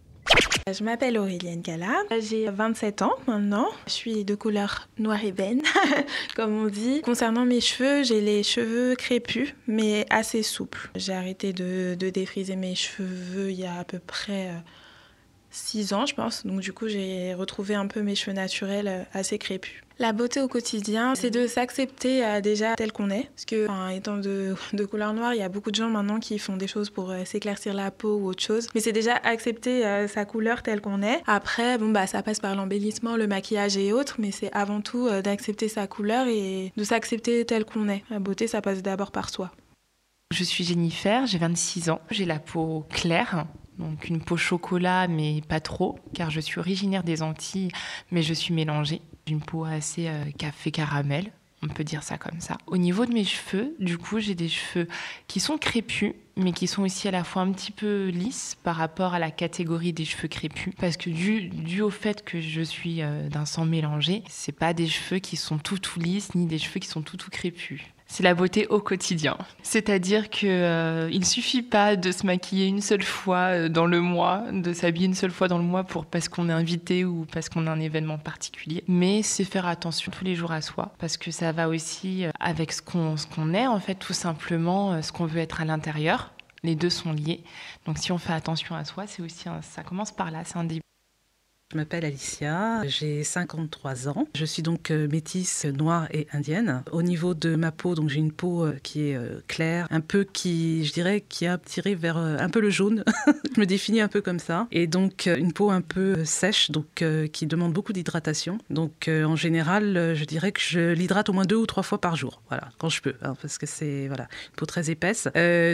Je 0.72 0.84
m'appelle 0.84 1.18
Aurélienne 1.18 1.62
Gala, 1.62 2.02
j'ai 2.20 2.48
27 2.48 3.02
ans 3.02 3.14
maintenant. 3.26 3.66
Je 3.86 3.92
suis 3.92 4.24
de 4.24 4.34
couleur 4.34 4.88
noire 4.98 5.24
ébène, 5.24 5.62
comme 6.36 6.54
on 6.54 6.66
dit. 6.66 7.00
Concernant 7.02 7.44
mes 7.44 7.60
cheveux, 7.60 8.04
j'ai 8.04 8.20
les 8.20 8.42
cheveux 8.42 8.94
crépus, 8.94 9.54
mais 9.66 10.06
assez 10.10 10.42
souples. 10.42 10.90
J'ai 10.94 11.12
arrêté 11.12 11.52
de, 11.52 11.96
de 11.98 12.10
défriser 12.10 12.56
mes 12.56 12.74
cheveux 12.74 13.50
il 13.50 13.60
y 13.60 13.66
a 13.66 13.80
à 13.80 13.84
peu 13.84 13.98
près 13.98 14.50
6 15.50 15.92
ans, 15.92 16.06
je 16.06 16.14
pense. 16.14 16.46
Donc 16.46 16.60
du 16.60 16.72
coup, 16.72 16.88
j'ai 16.88 17.34
retrouvé 17.34 17.74
un 17.74 17.86
peu 17.86 18.02
mes 18.02 18.14
cheveux 18.14 18.34
naturels 18.34 18.88
euh, 18.88 19.02
assez 19.12 19.38
crépus. 19.38 19.82
La 19.98 20.12
beauté 20.12 20.40
au 20.40 20.48
quotidien, 20.48 21.14
c'est 21.14 21.30
de 21.30 21.46
s'accepter 21.46 22.24
euh, 22.24 22.40
déjà 22.40 22.74
tel 22.74 22.90
qu'on 22.90 23.10
est. 23.10 23.28
Parce 23.34 23.44
que, 23.44 23.66
étant 23.94 24.16
de, 24.18 24.84
couleur 24.84 25.12
noire, 25.12 25.34
il 25.34 25.40
y 25.40 25.42
a 25.42 25.48
beaucoup 25.48 25.70
de 25.70 25.76
gens 25.76 25.90
maintenant 25.90 26.20
qui 26.20 26.38
font 26.38 26.56
des 26.56 26.66
choses 26.66 26.88
pour 26.88 27.10
euh, 27.10 27.24
s'éclaircir 27.24 27.74
la 27.74 27.90
peau 27.90 28.16
ou 28.16 28.28
autre 28.28 28.42
chose. 28.42 28.68
Mais 28.74 28.80
c'est 28.80 28.92
déjà 28.92 29.16
accepter 29.16 29.82
sa 30.08 30.24
couleur 30.24 30.62
telle 30.62 30.80
qu'on 30.80 31.02
est. 31.02 31.20
Après, 31.26 31.76
bon, 31.76 31.90
bah, 31.90 32.06
ça 32.06 32.22
passe 32.22 32.40
par 32.40 32.54
l'embellissement, 32.54 33.16
le 33.16 33.26
maquillage 33.26 33.76
et 33.76 33.92
autres. 33.92 34.16
Mais 34.18 34.30
c'est 34.30 34.50
avant 34.52 34.80
tout 34.80 35.08
d'accepter 35.22 35.68
sa 35.68 35.86
couleur 35.86 36.26
et 36.28 36.72
de 36.76 36.84
s'accepter 36.84 37.44
tel 37.44 37.64
qu'on 37.64 37.88
est. 37.88 38.02
La 38.10 38.18
beauté, 38.18 38.46
ça 38.46 38.62
passe 38.62 38.82
d'abord 38.82 39.10
par 39.10 39.28
soi. 39.28 39.50
Je 40.32 40.44
suis 40.44 40.62
Jennifer, 40.62 41.26
j'ai 41.26 41.38
26 41.38 41.90
ans. 41.90 42.00
J'ai 42.10 42.24
la 42.24 42.38
peau 42.38 42.86
claire, 42.88 43.46
donc 43.80 44.08
une 44.08 44.20
peau 44.20 44.36
chocolat, 44.36 45.08
mais 45.08 45.40
pas 45.48 45.60
trop, 45.60 45.98
car 46.14 46.30
je 46.30 46.40
suis 46.40 46.60
originaire 46.60 47.02
des 47.02 47.22
Antilles, 47.22 47.70
mais 48.10 48.22
je 48.22 48.34
suis 48.34 48.54
mélangée. 48.54 49.00
Une 49.26 49.40
peau 49.40 49.64
assez 49.64 50.08
euh, 50.08 50.24
café 50.38 50.70
caramel, 50.70 51.32
on 51.62 51.68
peut 51.68 51.84
dire 51.84 52.02
ça 52.02 52.18
comme 52.18 52.40
ça. 52.40 52.58
Au 52.66 52.76
niveau 52.76 53.06
de 53.06 53.12
mes 53.12 53.24
cheveux, 53.24 53.74
du 53.78 53.98
coup, 53.98 54.18
j'ai 54.18 54.34
des 54.34 54.48
cheveux 54.48 54.88
qui 55.26 55.40
sont 55.40 55.58
crépus, 55.58 56.14
mais 56.36 56.52
qui 56.52 56.66
sont 56.66 56.82
aussi 56.82 57.06
à 57.08 57.10
la 57.10 57.24
fois 57.24 57.42
un 57.42 57.52
petit 57.52 57.72
peu 57.72 58.08
lisses 58.08 58.56
par 58.62 58.76
rapport 58.76 59.14
à 59.14 59.18
la 59.18 59.30
catégorie 59.30 59.92
des 59.92 60.04
cheveux 60.04 60.28
crépus, 60.28 60.74
parce 60.78 60.96
que 60.96 61.10
dû, 61.10 61.48
dû 61.48 61.82
au 61.82 61.90
fait 61.90 62.24
que 62.24 62.40
je 62.40 62.62
suis 62.62 63.02
euh, 63.02 63.28
d'un 63.28 63.44
sang 63.44 63.64
mélangé, 63.64 64.22
c'est 64.28 64.56
pas 64.56 64.72
des 64.72 64.86
cheveux 64.86 65.18
qui 65.18 65.36
sont 65.36 65.58
tout 65.58 65.78
tout 65.78 66.00
lisses, 66.00 66.34
ni 66.34 66.46
des 66.46 66.58
cheveux 66.58 66.80
qui 66.80 66.88
sont 66.88 67.02
tout 67.02 67.16
tout 67.16 67.30
crépus. 67.30 67.82
C'est 68.12 68.24
la 68.24 68.34
beauté 68.34 68.66
au 68.66 68.80
quotidien. 68.80 69.38
C'est-à-dire 69.62 70.30
que 70.30 70.44
euh, 70.44 71.08
il 71.12 71.24
suffit 71.24 71.62
pas 71.62 71.94
de 71.94 72.10
se 72.10 72.26
maquiller 72.26 72.66
une 72.66 72.80
seule 72.80 73.04
fois 73.04 73.52
euh, 73.54 73.68
dans 73.68 73.86
le 73.86 74.00
mois, 74.00 74.42
de 74.50 74.72
s'habiller 74.72 75.06
une 75.06 75.14
seule 75.14 75.30
fois 75.30 75.46
dans 75.46 75.58
le 75.58 75.64
mois 75.64 75.84
pour 75.84 76.06
parce 76.06 76.28
qu'on 76.28 76.48
est 76.48 76.52
invité 76.52 77.04
ou 77.04 77.24
parce 77.32 77.48
qu'on 77.48 77.68
a 77.68 77.70
un 77.70 77.78
événement 77.78 78.18
particulier, 78.18 78.82
mais 78.88 79.22
c'est 79.22 79.44
faire 79.44 79.64
attention 79.64 80.10
tous 80.10 80.24
les 80.24 80.34
jours 80.34 80.50
à 80.50 80.60
soi 80.60 80.92
parce 80.98 81.16
que 81.16 81.30
ça 81.30 81.52
va 81.52 81.68
aussi 81.68 82.24
euh, 82.24 82.30
avec 82.40 82.72
ce 82.72 82.82
qu'on 82.82 83.16
ce 83.16 83.28
qu'on 83.28 83.54
est 83.54 83.68
en 83.68 83.78
fait 83.78 83.94
tout 83.94 84.12
simplement 84.12 84.92
euh, 84.94 85.02
ce 85.02 85.12
qu'on 85.12 85.26
veut 85.26 85.40
être 85.40 85.60
à 85.60 85.64
l'intérieur. 85.64 86.32
Les 86.64 86.74
deux 86.74 86.90
sont 86.90 87.12
liés. 87.12 87.44
Donc 87.86 87.98
si 87.98 88.10
on 88.10 88.18
fait 88.18 88.32
attention 88.32 88.74
à 88.74 88.84
soi, 88.84 89.06
c'est 89.06 89.22
aussi 89.22 89.44
ça 89.62 89.82
commence 89.84 90.10
par 90.10 90.32
là, 90.32 90.42
c'est 90.44 90.58
un 90.58 90.64
début. 90.64 90.82
Je 91.72 91.76
m'appelle 91.76 92.04
Alicia, 92.04 92.82
j'ai 92.88 93.22
53 93.22 94.08
ans. 94.08 94.26
Je 94.34 94.44
suis 94.44 94.60
donc 94.60 94.90
euh, 94.90 95.06
métisse 95.06 95.66
noire 95.66 96.08
et 96.12 96.26
indienne. 96.32 96.82
Au 96.90 97.00
niveau 97.00 97.32
de 97.32 97.54
ma 97.54 97.70
peau, 97.70 97.94
donc 97.94 98.08
j'ai 98.08 98.18
une 98.18 98.32
peau 98.32 98.64
euh, 98.64 98.74
qui 98.82 99.10
est 99.10 99.14
euh, 99.14 99.40
claire, 99.46 99.86
un 99.90 100.00
peu 100.00 100.24
qui, 100.24 100.84
je 100.84 100.92
dirais, 100.92 101.20
qui 101.20 101.46
a 101.46 101.58
tiré 101.58 101.94
vers 101.94 102.16
un 102.16 102.48
peu 102.48 102.58
le 102.58 102.70
jaune. 102.70 103.04
je 103.54 103.60
me 103.60 103.66
définis 103.66 104.00
un 104.00 104.08
peu 104.08 104.20
comme 104.20 104.40
ça. 104.40 104.66
Et 104.72 104.88
donc 104.88 105.26
une 105.26 105.52
peau 105.52 105.70
un 105.70 105.80
peu 105.80 106.24
sèche, 106.24 106.72
donc 106.72 107.04
qui 107.32 107.46
demande 107.46 107.72
beaucoup 107.72 107.92
d'hydratation. 107.92 108.58
Donc 108.68 109.08
en 109.08 109.36
général, 109.36 110.14
je 110.16 110.24
dirais 110.24 110.50
que 110.50 110.60
je 110.60 110.92
l'hydrate 110.92 111.28
au 111.28 111.32
moins 111.32 111.44
deux 111.44 111.54
ou 111.54 111.66
trois 111.66 111.84
fois 111.84 112.00
par 112.00 112.16
jour. 112.16 112.42
Voilà, 112.48 112.70
quand 112.78 112.88
je 112.88 113.00
peux, 113.00 113.14
hein, 113.22 113.36
parce 113.40 113.58
que 113.58 113.66
c'est 113.66 114.08
voilà 114.08 114.24
une 114.24 114.56
peau 114.56 114.66
très 114.66 114.90
épaisse. 114.90 115.28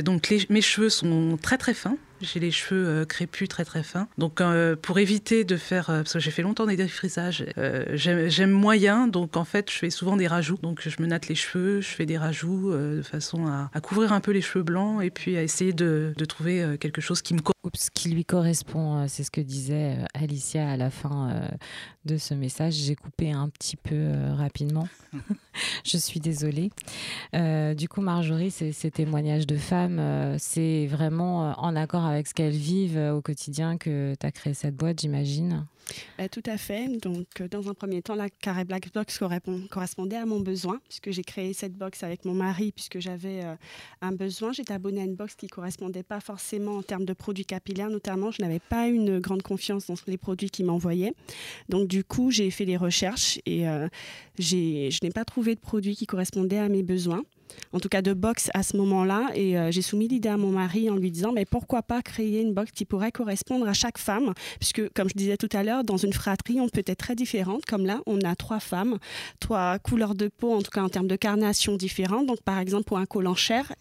donc 0.04 0.34
mes 0.50 0.60
cheveux 0.60 0.90
sont 0.90 1.38
très 1.40 1.56
très 1.56 1.72
fins. 1.72 1.96
J'ai 2.20 2.40
les 2.40 2.50
cheveux 2.50 2.86
euh, 2.86 3.04
crépus 3.04 3.48
très 3.48 3.64
très 3.64 3.82
fins. 3.82 4.08
Donc 4.18 4.40
euh, 4.40 4.76
pour 4.76 4.98
éviter 4.98 5.44
de 5.44 5.56
faire, 5.56 5.90
euh, 5.90 5.98
parce 5.98 6.14
que 6.14 6.18
j'ai 6.18 6.30
fait 6.30 6.42
longtemps 6.42 6.66
des 6.66 6.76
défrisages, 6.76 7.44
j'aime 7.94 8.50
moyen, 8.50 9.06
donc 9.06 9.36
en 9.36 9.44
fait 9.44 9.70
je 9.70 9.76
fais 9.76 9.90
souvent 9.90 10.16
des 10.16 10.26
rajouts. 10.26 10.58
Donc 10.62 10.86
je 10.86 11.02
me 11.02 11.06
natte 11.06 11.28
les 11.28 11.34
cheveux, 11.34 11.80
je 11.80 11.88
fais 11.88 12.06
des 12.06 12.18
rajouts 12.18 12.72
de 12.72 13.02
façon 13.02 13.46
à, 13.46 13.80
couvrir 13.80 14.12
un 14.12 14.20
peu 14.20 14.32
les 14.32 14.40
cheveux 14.40 14.64
blancs 14.64 15.02
et 15.02 15.10
puis 15.10 15.36
à 15.36 15.42
essayer 15.42 15.72
de, 15.72 16.12
de 16.16 16.24
trouver 16.24 16.76
quelque 16.80 17.00
chose 17.00 17.22
qui 17.22 17.34
me 17.34 17.40
ce 17.74 17.90
qui 17.90 18.10
lui 18.10 18.24
correspond, 18.24 19.06
c'est 19.08 19.24
ce 19.24 19.30
que 19.30 19.40
disait 19.40 19.98
Alicia 20.14 20.68
à 20.68 20.76
la 20.76 20.90
fin 20.90 21.48
de 22.04 22.16
ce 22.16 22.34
message. 22.34 22.74
J'ai 22.74 22.96
coupé 22.96 23.32
un 23.32 23.48
petit 23.48 23.76
peu 23.76 24.12
rapidement. 24.34 24.88
je 25.84 25.96
suis 25.96 26.20
désolée. 26.20 26.70
du 27.32 27.88
coup, 27.88 28.00
Marjorie, 28.00 28.50
ces, 28.50 28.72
ces 28.72 28.90
témoignages 28.90 29.46
de 29.46 29.56
femmes, 29.56 30.36
c'est 30.38 30.86
vraiment 30.86 31.58
en 31.58 31.76
accord 31.76 32.04
avec 32.04 32.26
ce 32.26 32.34
qu'elles 32.34 32.52
vivent 32.52 33.12
au 33.14 33.20
quotidien 33.20 33.78
que 33.78 34.14
tu 34.18 34.26
as 34.26 34.32
créé 34.32 34.54
cette 34.54 34.76
boîte, 34.76 35.00
j'imagine? 35.00 35.66
Bah, 36.18 36.28
Tout 36.28 36.42
à 36.46 36.56
fait. 36.56 36.88
Donc, 36.98 37.26
euh, 37.40 37.48
dans 37.48 37.68
un 37.68 37.74
premier 37.74 38.02
temps, 38.02 38.14
la 38.14 38.30
Carré 38.30 38.64
Black 38.64 38.92
Box 38.92 39.18
correspondait 39.70 40.16
à 40.16 40.26
mon 40.26 40.40
besoin, 40.40 40.80
puisque 40.88 41.10
j'ai 41.10 41.22
créé 41.22 41.52
cette 41.52 41.74
box 41.74 42.02
avec 42.02 42.24
mon 42.24 42.34
mari, 42.34 42.72
puisque 42.72 42.98
j'avais 42.98 43.44
euh, 43.44 43.54
un 44.00 44.12
besoin. 44.12 44.52
J'étais 44.52 44.74
abonnée 44.74 45.00
à 45.00 45.04
une 45.04 45.14
box 45.14 45.34
qui 45.34 45.46
ne 45.46 45.50
correspondait 45.50 46.02
pas 46.02 46.20
forcément 46.20 46.76
en 46.76 46.82
termes 46.82 47.04
de 47.04 47.12
produits 47.12 47.46
capillaires, 47.46 47.90
notamment. 47.90 48.30
Je 48.30 48.42
n'avais 48.42 48.60
pas 48.60 48.88
une 48.88 49.18
grande 49.20 49.42
confiance 49.42 49.86
dans 49.86 49.94
les 50.06 50.18
produits 50.18 50.50
qu'il 50.50 50.66
m'envoyait. 50.66 51.14
Donc, 51.68 51.88
du 51.88 52.04
coup, 52.04 52.30
j'ai 52.30 52.50
fait 52.50 52.66
des 52.66 52.76
recherches 52.76 53.38
et 53.46 53.68
euh, 53.68 53.88
je 54.38 54.98
n'ai 55.02 55.10
pas 55.10 55.24
trouvé 55.24 55.54
de 55.54 55.60
produit 55.60 55.96
qui 55.96 56.06
correspondait 56.06 56.58
à 56.58 56.68
mes 56.68 56.82
besoins 56.82 57.22
en 57.72 57.80
tout 57.80 57.88
cas 57.88 58.02
de 58.02 58.12
box 58.12 58.50
à 58.54 58.62
ce 58.62 58.76
moment-là. 58.76 59.28
Et 59.34 59.58
euh, 59.58 59.70
j'ai 59.70 59.82
soumis 59.82 60.08
l'idée 60.08 60.28
à 60.28 60.36
mon 60.36 60.50
mari 60.50 60.90
en 60.90 60.96
lui 60.96 61.10
disant, 61.10 61.32
mais 61.32 61.44
pourquoi 61.44 61.82
pas 61.82 62.02
créer 62.02 62.40
une 62.40 62.54
box 62.54 62.70
qui 62.72 62.84
pourrait 62.84 63.12
correspondre 63.12 63.68
à 63.68 63.72
chaque 63.72 63.98
femme? 63.98 64.32
Puisque, 64.58 64.88
comme 64.94 65.08
je 65.08 65.14
disais 65.14 65.36
tout 65.36 65.48
à 65.52 65.62
l'heure, 65.62 65.84
dans 65.84 65.96
une 65.96 66.12
fratrie, 66.12 66.60
on 66.60 66.68
peut 66.68 66.82
être 66.86 66.98
très 66.98 67.14
différente. 67.14 67.64
Comme 67.66 67.86
là, 67.86 68.00
on 68.06 68.20
a 68.20 68.34
trois 68.34 68.60
femmes, 68.60 68.98
trois 69.40 69.78
couleurs 69.78 70.14
de 70.14 70.28
peau, 70.28 70.52
en 70.52 70.62
tout 70.62 70.70
cas 70.70 70.82
en 70.82 70.88
termes 70.88 71.08
de 71.08 71.16
carnation 71.16 71.76
différentes. 71.76 72.26
Donc, 72.26 72.42
par 72.42 72.58
exemple, 72.58 72.84
pour 72.84 72.98
un 72.98 73.06
col 73.06 73.26
en 73.26 73.34
chair, 73.34 73.72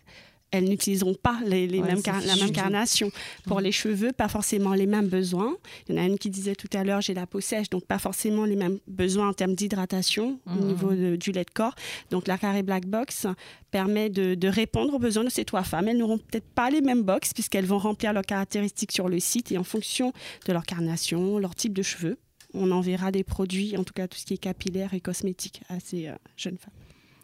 elles 0.52 0.70
n'utiliseront 0.70 1.16
pas 1.16 1.40
les, 1.46 1.68
mêmes 1.68 2.02
la 2.06 2.36
même 2.36 2.52
carnation. 2.52 3.12
Pour 3.46 3.60
les 3.60 3.72
cheveux, 3.72 4.12
pas 4.12 4.28
forcément 4.28 4.74
les 4.74 4.86
mêmes 4.86 5.08
besoins. 5.08 5.56
Il 5.88 5.96
y 5.96 6.00
en 6.00 6.02
a 6.02 6.06
une 6.06 6.18
qui 6.18 6.30
disait 6.30 6.56
tout 6.56 6.70
à 6.74 6.84
l'heure, 6.84 7.02
j'ai 7.02 7.14
la 7.14 7.28
peau 7.28 7.42
sèche, 7.42 7.70
donc 7.70 7.86
pas 7.86 8.00
forcément 8.00 8.46
les 8.46 8.56
mêmes 8.56 8.80
besoins 8.88 9.30
en 9.30 9.34
termes 9.34 9.56
d'hydratation 9.56 10.40
au 10.46 10.52
mmh. 10.52 10.68
niveau 10.68 11.16
du 11.18 11.32
lait 11.32 11.44
de 11.44 11.50
corps. 11.50 11.76
Donc 12.10 12.28
la 12.28 12.38
carré 12.38 12.64
Black 12.64 12.86
Box 12.86 13.28
permet 13.72 14.10
de, 14.10 14.48
répondre 14.48 14.94
aux 14.94 15.00
besoins 15.00 15.26
de 15.26 15.30
ces 15.30 15.44
trois 15.44 15.64
femmes. 15.64 15.90
Elles 15.90 15.98
n'auront 15.98 16.18
peut-être 16.18 16.48
pas 16.48 16.70
les 16.70 16.82
mêmes 16.82 17.04
box 17.04 17.34
puisqu'elles 17.34 17.66
vont 17.66 17.78
remplir 17.78 18.14
leurs 18.14 18.26
caractéristiques 18.26 18.92
sur 18.92 19.10
le 19.10 19.20
site 19.20 19.52
et 19.52 19.58
en 19.58 19.64
fonction 19.64 20.14
de 20.48 20.54
leur 20.54 20.64
carnation, 20.64 21.40
leur 21.40 21.56
type 21.56 21.74
de 21.74 21.82
cheveux, 21.82 22.18
on 22.54 22.72
enverra 22.72 23.12
des 23.12 23.24
produits, 23.24 23.76
en 23.78 23.84
tout 23.84 23.94
cas 23.94 24.08
tout 24.08 24.18
ce 24.18 24.26
qui 24.26 24.36
est 24.36 24.38
capillaire 24.38 24.94
et 24.94 25.02
cosmétique 25.02 25.62
à 25.70 25.80
ces 25.80 26.08
euh, 26.08 26.16
jeunes 26.38 26.58
femmes. 26.58 26.74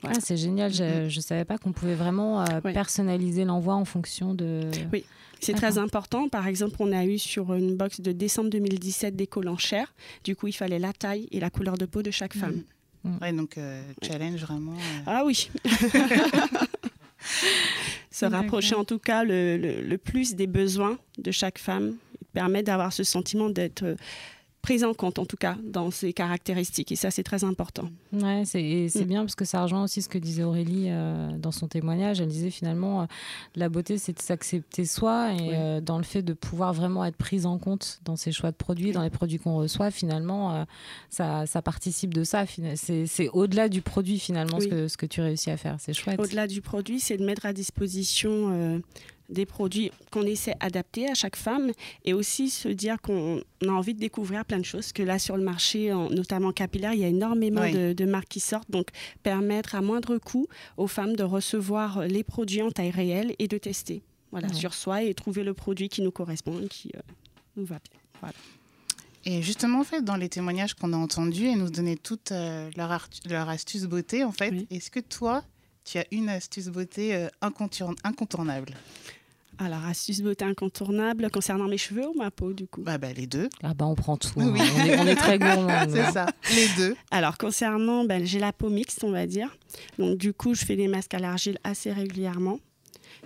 Ah, 0.04 0.14
c'est 0.20 0.38
génial. 0.38 0.74
Je 0.74 0.84
ne 0.84 1.08
mm-hmm. 1.08 1.22
savais 1.22 1.46
pas 1.46 1.58
qu'on 1.58 1.72
pouvait 1.72 1.96
vraiment 1.96 2.42
euh, 2.42 2.62
personnaliser 2.62 3.46
l'envoi 3.46 3.76
en 3.76 3.86
fonction 3.86 4.34
de. 4.34 4.70
Oui. 4.92 5.06
C'est 5.40 5.54
très 5.54 5.78
important. 5.80 6.30
Par 6.30 6.48
exemple, 6.48 6.76
on 6.80 6.92
a 6.92 7.04
eu 7.04 7.18
sur 7.18 7.54
une 7.56 7.76
box 7.76 8.00
de 8.02 8.12
décembre 8.12 8.52
2017 8.52 9.16
des 9.16 9.26
collants 9.26 9.58
chers. 9.58 9.92
Du 10.24 10.36
coup, 10.36 10.48
il 10.48 10.54
fallait 10.54 10.78
la 10.78 10.94
taille 10.94 11.28
et 11.32 11.40
la 11.40 11.50
couleur 11.50 11.78
de 11.78 11.86
peau 11.86 12.04
de 12.04 12.12
chaque 12.12 12.36
femme. 12.36 12.62
Mm. 13.04 13.18
Ouais, 13.22 13.34
donc 13.34 13.58
euh, 13.58 13.82
challenge 14.04 14.42
vraiment. 14.42 14.74
Euh. 14.74 15.04
Ah 15.08 15.24
oui. 15.26 15.50
Se 18.12 18.26
rapprocher 18.26 18.76
en 18.76 18.84
tout 18.84 19.00
cas 19.00 19.24
le, 19.24 19.58
le, 19.58 19.98
plus 19.98 20.36
des 20.36 20.46
besoins 20.46 20.98
de 21.18 21.32
chaque 21.32 21.58
femme 21.58 21.96
permet 22.34 22.62
d'avoir 22.62 22.94
ce 22.94 23.04
sentiment 23.04 23.50
d'être 23.50 23.96
prise 24.62 24.84
en 24.84 24.94
compte, 24.94 25.20
en 25.20 25.26
tout 25.26 25.38
cas, 25.38 25.58
dans 25.64 25.92
ses 25.92 26.14
caractéristiques. 26.14 26.92
Et 26.92 26.96
ça, 26.96 27.12
c'est 27.12 27.24
très 27.24 27.44
important. 27.44 27.90
Ouais, 28.14 28.44
c'est 28.46 28.90
mm. 28.94 29.04
bien 29.04 29.22
parce 29.22 29.36
que 29.36 29.46
ça 29.46 29.64
rejoint 29.64 29.84
aussi 29.84 30.02
ce 30.02 30.10
que 30.10 30.18
disait 30.18 30.44
Aurélie 30.44 30.86
euh, 30.88 31.36
dans 31.38 31.52
son 31.52 31.68
témoignage. 31.68 32.22
Elle 32.22 32.28
disait 32.28 32.52
finalement, 32.52 33.02
euh, 33.02 33.06
la 33.56 33.70
beauté, 33.70 33.98
c'est 33.98 34.14
de 34.14 34.22
s'accepter 34.22 34.86
soi 34.86 35.34
et 35.34 35.56
euh, 35.56 35.82
dans 35.82 35.98
le 35.98 36.04
fait 36.04 36.22
de 36.22 36.34
pouvoir 36.34 36.74
vraiment 36.74 37.04
être 37.06 37.16
prise 37.16 37.46
en 37.46 37.58
compte 37.58 38.00
dans 38.06 38.16
ses 38.16 38.32
choix 38.32 38.52
de 38.52 38.56
produits, 38.56 38.92
dans 38.92 39.04
les 39.04 39.10
produits 39.10 39.40
qu'on 39.40 39.56
reçoit, 39.56 39.90
finalement, 39.90 40.66
ça, 41.10 41.46
ça, 41.46 41.62
participe 41.62 42.14
de 42.14 42.24
ça. 42.24 42.46
C'est 42.76 43.30
au-delà 43.30 43.70
du 43.70 43.82
produit, 43.82 44.20
finalement, 44.20 44.60
ce, 44.60 44.68
que, 44.68 44.88
ce 44.88 44.98
que 44.98 45.06
tu 45.06 45.22
réussis 45.22 45.50
à 45.50 45.58
faire. 45.58 45.78
C'est 45.80 45.94
chouette. 45.94 46.20
Au-delà 46.20 46.48
du 46.48 46.62
produit, 46.62 47.00
c'est 47.00 47.18
de 47.18 47.26
mettre 47.26 47.46
à 47.46 47.54
disposition 47.54 48.82
des 49.32 49.46
produits 49.46 49.92
qu'on 50.12 50.24
essaie 50.24 50.56
d'adapter 50.62 51.10
à 51.10 51.14
chaque 51.14 51.36
femme 51.36 51.72
et 52.06 52.14
aussi 52.14 52.50
se 52.50 52.68
dire 52.68 53.02
qu'on 53.02 53.42
a 53.64 53.72
envie 53.72 53.94
de 53.94 54.00
découvrir 54.00 54.46
plein 54.46 54.60
de 54.60 54.66
choses. 54.66 54.92
Que 54.92 55.04
là, 55.04 55.20
sur 55.20 55.38
le 55.38 55.44
marché, 55.44 55.94
notamment 56.12 56.52
capillaire, 56.52 56.94
il 56.94 57.00
y 57.00 57.06
a 57.06 57.08
énormément 57.08 57.70
de, 57.70 58.06
marques 58.06 58.30
qui 58.30 58.40
sortent. 58.40 58.70
Donc, 58.70 58.90
permettre 59.24 59.76
à 59.76 59.82
moindre 59.82 60.18
coût 60.18 60.48
aux 60.78 60.88
femmes 60.88 61.16
de 61.16 61.24
recevoir 61.24 62.06
les 62.08 62.24
produits 62.24 62.62
en 62.62 62.72
taille 62.72 62.92
réelle 62.92 63.36
et 63.40 63.48
de 63.48 63.58
tester 63.58 64.04
voilà, 64.32 64.52
sur 64.54 64.74
soi 64.74 65.04
et 65.04 65.14
trouver 65.14 65.44
le 65.44 65.54
produit 65.54 65.90
qui 65.90 66.02
nous 66.02 66.12
correspond, 66.12 66.68
qui 66.70 66.92
euh, 66.96 67.00
nous 67.56 67.66
va 67.66 67.80
bien. 67.80 68.00
Voilà. 68.22 68.36
Et 69.26 69.42
justement, 69.42 69.82
en 69.82 69.84
fait, 69.84 70.02
dans 70.02 70.16
les 70.16 70.30
témoignages 70.30 70.74
qu'on 70.74 70.94
a 70.94 70.98
entendus, 70.98 71.46
elles 71.46 71.58
nous 71.58 71.70
donnaient 71.70 71.98
toutes 71.98 72.32
euh, 72.32 72.72
leur, 72.76 73.08
leur, 73.30 73.50
astuce 73.50 73.84
beauté. 73.84 74.24
En 74.24 74.32
fait, 74.32 74.66
est-ce 74.72 74.90
que 74.90 75.00
toi, 75.00 75.44
tu 75.84 76.00
as 76.00 76.06
une 76.12 76.30
astuce 76.30 76.68
beauté 76.68 77.14
euh, 77.14 77.28
incontournable? 77.42 78.74
Alors, 79.62 79.86
astuce 79.86 80.22
beauté 80.22 80.44
incontournable 80.44 81.30
concernant 81.30 81.68
mes 81.68 81.78
cheveux 81.78 82.08
ou 82.08 82.16
ma 82.16 82.32
peau, 82.32 82.52
du 82.52 82.66
coup? 82.66 82.82
Bah, 82.82 82.98
bah, 82.98 83.14
Les 83.14 83.28
deux. 83.28 83.48
Ah 83.62 83.76
bah, 83.76 83.86
on 83.86 83.94
prend 83.94 84.18
tout. 84.18 84.42
Hein. 84.42 84.56
On, 84.56 85.06
est, 85.06 85.16
très 85.16 85.38
gourmand. 85.38 85.70
C'est 85.90 86.12
ça, 86.12 86.26
les 86.56 86.68
deux. 86.78 86.96
Alors, 87.12 87.38
concernant, 87.38 88.04
ben, 88.04 88.26
j'ai 88.26 88.40
la 88.40 88.54
peau 88.54 88.70
mixte, 88.70 89.04
on 89.04 89.12
va 89.12 89.28
dire. 89.28 89.56
Donc, 90.00 90.18
du 90.18 90.34
coup, 90.34 90.56
je 90.56 90.66
fais 90.66 90.76
des 90.76 90.88
masques 90.88 91.14
à 91.14 91.20
l'argile 91.20 91.60
assez 91.64 91.92
régulièrement. 91.94 92.58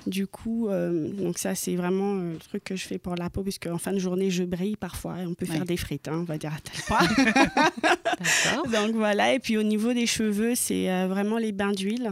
Du 0.07 0.27
coup, 0.27 0.67
euh, 0.67 1.09
donc 1.09 1.37
ça, 1.37 1.55
c'est 1.55 1.77
vraiment 1.77 2.15
euh, 2.15 2.33
le 2.33 2.39
truc 2.39 2.65
que 2.65 2.75
je 2.75 2.85
fais 2.85 2.97
pour 2.97 3.15
la 3.15 3.29
peau, 3.29 3.41
puisque 3.41 3.67
en 3.67 3.77
fin 3.77 3.93
de 3.93 3.97
journée, 3.97 4.29
je 4.29 4.43
brille 4.43 4.75
parfois 4.75 5.21
et 5.21 5.25
on 5.25 5.35
peut 5.35 5.45
faire 5.45 5.63
des 5.63 5.77
frites, 5.77 6.09
hein, 6.09 6.17
on 6.19 6.23
va 6.23 6.37
dire 6.37 6.51
à 6.53 6.59
tel 6.59 6.81
point. 6.85 8.71
donc 8.83 8.93
voilà. 8.93 9.33
Et 9.33 9.39
puis 9.39 9.57
au 9.57 9.63
niveau 9.63 9.93
des 9.93 10.05
cheveux, 10.05 10.53
c'est 10.53 10.91
euh, 10.91 11.07
vraiment 11.07 11.37
les 11.37 11.53
bains 11.53 11.71
d'huile 11.71 12.11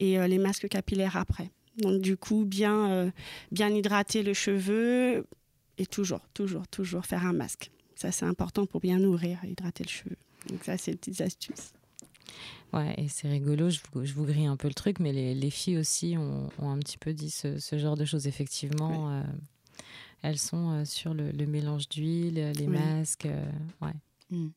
et 0.00 0.16
les 0.26 0.38
masques 0.38 0.68
capillaires 0.68 1.16
après. 1.16 1.50
Donc 1.78 2.00
du 2.00 2.16
coup, 2.16 2.44
bien, 2.44 2.90
euh, 2.90 3.10
bien 3.52 3.68
hydrater 3.70 4.22
le 4.22 4.34
cheveu 4.34 5.26
et 5.78 5.86
toujours, 5.86 6.20
toujours, 6.34 6.66
toujours 6.68 7.06
faire 7.06 7.24
un 7.24 7.32
masque. 7.32 7.70
Ça, 7.94 8.12
c'est 8.12 8.26
important 8.26 8.66
pour 8.66 8.80
bien 8.80 8.98
nourrir 8.98 9.38
hydrater 9.44 9.84
le 9.84 9.88
cheveu. 9.88 10.16
Donc 10.48 10.64
ça, 10.64 10.76
c'est 10.76 10.92
une 10.92 10.98
petite 10.98 11.20
astuce. 11.20 11.72
Ouais, 12.72 12.94
et 12.98 13.08
c'est 13.08 13.28
rigolo, 13.28 13.70
je 13.70 13.80
vous, 13.92 14.04
je 14.04 14.12
vous, 14.12 14.24
grille 14.24 14.46
un 14.46 14.56
peu 14.56 14.68
le 14.68 14.74
truc, 14.74 15.00
mais 15.00 15.12
les, 15.12 15.34
les 15.34 15.50
filles 15.50 15.78
aussi 15.78 16.16
ont, 16.18 16.50
ont, 16.58 16.70
un 16.70 16.78
petit 16.78 16.98
peu 16.98 17.14
dit 17.14 17.30
ce, 17.30 17.58
ce 17.58 17.78
genre 17.78 17.96
de 17.96 18.04
choses. 18.04 18.26
Effectivement, 18.26 19.10
euh, 19.10 19.22
elles 20.22 20.38
sont 20.38 20.70
euh, 20.70 20.84
sur 20.84 21.14
le, 21.14 21.30
le 21.30 21.46
mélange 21.46 21.88
d'huile, 21.88 22.52
les 22.56 22.66
masques. 22.66 23.28
ouais. 23.80 23.94
Mm. 24.30 24.48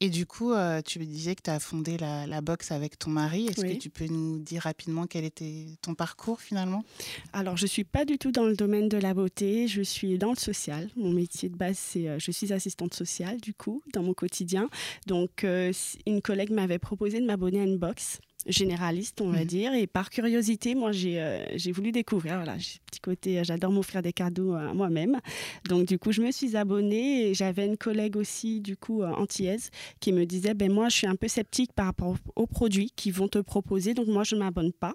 Et 0.00 0.10
du 0.10 0.26
coup, 0.26 0.52
euh, 0.52 0.82
tu 0.82 0.98
me 0.98 1.04
disais 1.04 1.34
que 1.34 1.42
tu 1.42 1.50
as 1.50 1.60
fondé 1.60 1.96
la, 1.96 2.26
la 2.26 2.40
boxe 2.40 2.72
avec 2.72 2.98
ton 2.98 3.10
mari. 3.10 3.46
Est-ce 3.46 3.64
que 3.64 3.78
tu 3.78 3.90
peux 3.90 4.06
nous 4.06 4.38
dire 4.38 4.62
rapidement 4.62 5.06
quel 5.06 5.24
était 5.24 5.66
ton 5.82 5.94
parcours 5.94 6.40
finalement? 6.40 6.84
Alors, 7.32 7.56
je 7.56 7.64
ne 7.64 7.68
suis 7.68 7.84
pas 7.84 8.04
du 8.04 8.18
tout 8.18 8.32
dans 8.32 8.44
le 8.44 8.56
domaine 8.56 8.88
de 8.88 8.98
la 8.98 9.14
beauté. 9.14 9.68
Je 9.68 9.82
suis 9.82 10.18
dans 10.18 10.30
le 10.30 10.36
social. 10.36 10.90
Mon 10.96 11.12
métier 11.12 11.48
de 11.48 11.56
base, 11.56 11.78
c'est 11.78 12.08
euh, 12.08 12.18
je 12.18 12.30
suis 12.32 12.52
assistante 12.52 12.92
sociale 12.92 13.40
du 13.40 13.54
coup 13.54 13.82
dans 13.92 14.02
mon 14.02 14.14
quotidien. 14.14 14.68
Donc, 15.06 15.44
euh, 15.44 15.72
une 16.06 16.20
collègue 16.20 16.50
m'avait 16.50 16.78
proposé 16.78 17.20
de 17.20 17.26
m'abonner 17.26 17.60
à 17.60 17.64
une 17.64 17.78
boxe 17.78 18.18
généraliste, 18.46 19.20
on 19.20 19.30
va 19.30 19.40
mhm. 19.40 19.44
dire. 19.44 19.74
Et 19.74 19.86
par 19.86 20.10
curiosité, 20.10 20.74
moi, 20.74 20.92
j'ai 20.92 21.20
euh, 21.20 21.44
j'ai 21.56 21.72
voulu 21.72 21.92
découvrir. 21.92 22.36
Voilà, 22.36 22.56
petit 22.56 23.00
côté, 23.00 23.38
euh, 23.38 23.44
j'adore 23.44 23.70
m'offrir 23.70 24.02
des 24.02 24.12
cadeaux 24.12 24.54
à 24.54 24.72
moi-même. 24.74 25.20
Donc, 25.68 25.86
du 25.86 25.98
coup, 25.98 26.12
je 26.12 26.22
me 26.22 26.30
suis 26.30 26.56
abonnée 26.56 27.28
et 27.28 27.34
j'avais 27.34 27.66
une 27.66 27.76
collègue 27.76 28.16
aussi, 28.16 28.60
du 28.60 28.76
coup, 28.76 29.02
euh, 29.02 29.08
antillaise, 29.08 29.70
qui 30.00 30.12
me 30.12 30.26
disait, 30.26 30.54
ben 30.54 30.72
moi, 30.72 30.88
je 30.88 30.96
suis 30.96 31.06
un 31.06 31.16
peu 31.16 31.28
sceptique 31.28 31.72
par 31.72 31.86
rapport 31.86 32.16
aux 32.36 32.46
produits 32.46 32.90
qu'ils 32.94 33.12
vont 33.12 33.28
te 33.28 33.38
proposer, 33.38 33.94
donc 33.94 34.08
moi, 34.08 34.24
je 34.24 34.34
ne 34.34 34.40
m'abonne 34.40 34.72
pas. 34.72 34.94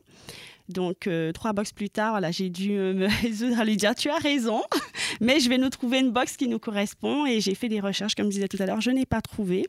Donc, 0.68 1.10
trois 1.34 1.52
box 1.52 1.74
plus 1.74 1.90
tard, 1.90 2.12
voilà, 2.12 2.30
j'ai 2.30 2.52
dû 2.52 2.74
me 2.74 3.08
résoudre 3.24 3.60
à 3.60 3.66
lui 3.66 3.76
dire 3.76 3.96
Tu 3.96 4.10
as 4.10 4.18
raison, 4.18 4.62
Mais 5.22 5.40
je 5.40 5.50
vais 5.50 5.58
nous 5.58 5.70
trouver 5.70 6.00
une 6.00 6.12
box 6.12 6.38
qui 6.38 6.48
nous 6.48 6.60
correspond 6.60 7.26
et 7.26 7.42
j'ai 7.42 7.56
fait 7.56 7.70
des 7.70 7.80
recherches, 7.80 8.16
comme 8.16 8.28
je 8.28 8.36
disais 8.36 8.48
tout 8.48 8.58
à 8.60 8.66
l'heure, 8.66 8.82
je 8.82 8.92
n'ai 8.92 9.06
pas 9.06 9.22
trouvé. 9.22 9.66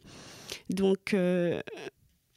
Donc, 0.69 1.15
euh, 1.15 1.61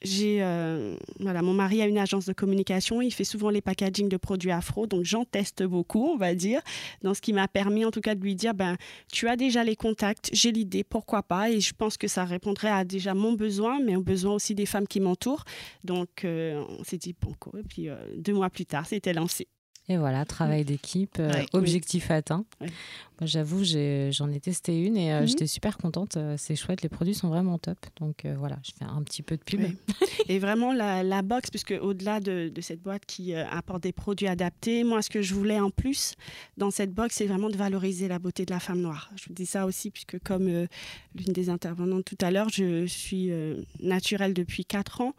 j'ai 0.04 0.44
euh, 0.44 0.96
voilà, 1.20 1.42
mon 1.42 1.54
mari 1.54 1.82
a 1.82 1.88
une 1.88 1.98
agence 1.98 2.26
de 2.26 2.34
communication, 2.34 3.02
il 3.02 3.12
fait 3.12 3.24
souvent 3.24 3.50
les 3.50 3.62
packaging 3.62 4.10
de 4.10 4.18
produits 4.18 4.52
afro, 4.52 4.88
donc 4.88 5.04
j'en 5.04 5.26
teste 5.26 5.64
beaucoup, 5.64 6.06
on 6.06 6.18
va 6.18 6.36
dire, 6.36 6.62
dans 7.02 7.14
ce 7.14 7.22
qui 7.22 7.34
m'a 7.34 7.48
permis 7.48 7.86
en 7.86 7.92
tout 7.92 8.02
cas 8.02 8.16
de 8.16 8.22
lui 8.22 8.36
dire 8.36 8.54
ben 8.54 8.78
tu 9.12 9.28
as 9.28 9.36
déjà 9.36 9.64
les 9.64 9.76
contacts, 9.76 10.30
j'ai 10.34 10.52
l'idée, 10.52 10.84
pourquoi 10.84 11.24
pas? 11.24 11.50
Et 11.50 11.60
je 11.60 11.74
pense 11.74 11.98
que 11.98 12.08
ça 12.08 12.26
répondrait 12.26 12.70
à 12.70 12.84
déjà 12.84 13.14
mon 13.14 13.34
besoin 13.34 13.80
mais 13.80 13.96
au 13.96 14.04
besoin 14.04 14.34
aussi 14.34 14.56
des 14.56 14.66
femmes 14.66 14.88
qui 14.88 15.00
m'entourent. 15.00 15.46
Donc 15.84 16.26
euh, 16.26 16.64
on 16.80 16.84
s'est 16.84 16.98
dit 16.98 17.16
bon 17.20 17.34
quoi 17.40 17.60
et 17.60 17.64
puis 17.64 17.90
euh, 17.90 17.96
deux 18.18 18.34
mois 18.34 18.50
plus 18.50 18.66
tard, 18.66 18.86
c'était 18.86 19.14
lancé. 19.14 19.48
Et 19.90 19.98
voilà, 19.98 20.24
travail 20.24 20.64
d'équipe, 20.64 21.18
euh, 21.20 21.30
Ouais. 21.34 21.46
objectif 21.52 22.10
atteint. 22.10 22.46
Ouais. 22.62 22.68
Moi, 23.20 23.28
j'avoue, 23.28 23.64
j'en 23.66 24.32
ai, 24.32 24.40
testé 24.40 24.80
une 24.82 24.96
et 24.96 25.12
euh, 25.14 25.22
Mhm. 25.22 25.28
j'étais 25.28 25.48
super 25.48 25.78
contente. 25.78 26.16
Euh, 26.16 26.36
C'est 26.38 26.56
chouette, 26.56 26.82
les 26.84 26.90
produits 26.90 27.14
sont 27.14 27.28
vraiment 27.28 27.58
top. 27.58 27.78
Donc 28.00 28.24
euh, 28.26 28.34
voilà, 28.38 28.58
je 28.64 28.72
fais 28.78 28.86
un 28.86 29.02
petit 29.04 29.22
peu 29.22 29.36
de 29.36 29.44
pub. 29.44 29.60
Oui. 29.62 29.78
Et 30.30 30.40
vraiment, 30.40 30.72
la, 30.74 31.04
la 31.04 31.22
box, 31.22 31.50
puisque 31.50 31.74
au-delà 31.82 32.22
de, 32.22 32.48
de 32.48 32.62
cette 32.62 32.82
boîte 32.82 33.06
qui 33.06 33.36
apporte 33.36 33.84
des 33.84 33.92
produits 33.92 34.28
adaptés, 34.28 34.84
moi, 34.86 35.02
ce 35.02 35.10
que 35.10 35.22
je 35.22 35.34
voulais 35.34 35.60
en 35.60 35.70
plus 35.70 36.16
dans 36.58 36.72
cette 36.72 36.94
box, 36.94 37.16
c'est 37.16 37.28
vraiment 37.28 37.50
de 37.50 37.58
valoriser 37.58 38.08
la 38.08 38.20
beauté 38.20 38.46
de 38.46 38.52
la 38.54 38.60
femme 38.62 38.80
noire. 38.80 39.12
Je 39.18 39.26
vous 39.28 39.34
dis 39.34 39.46
ça 39.46 39.66
aussi, 39.66 39.92
puisque 39.92 40.18
comme 40.20 40.48
l'une 40.48 41.34
des 41.34 41.50
intervenantes 41.50 42.06
tout 42.06 42.18
à 42.22 42.32
l'heure, 42.32 42.48
je 42.50 42.86
suis 42.86 43.32
naturelle 43.82 44.34
depuis 44.34 44.64
4 44.66 45.02
ans 45.02 45.14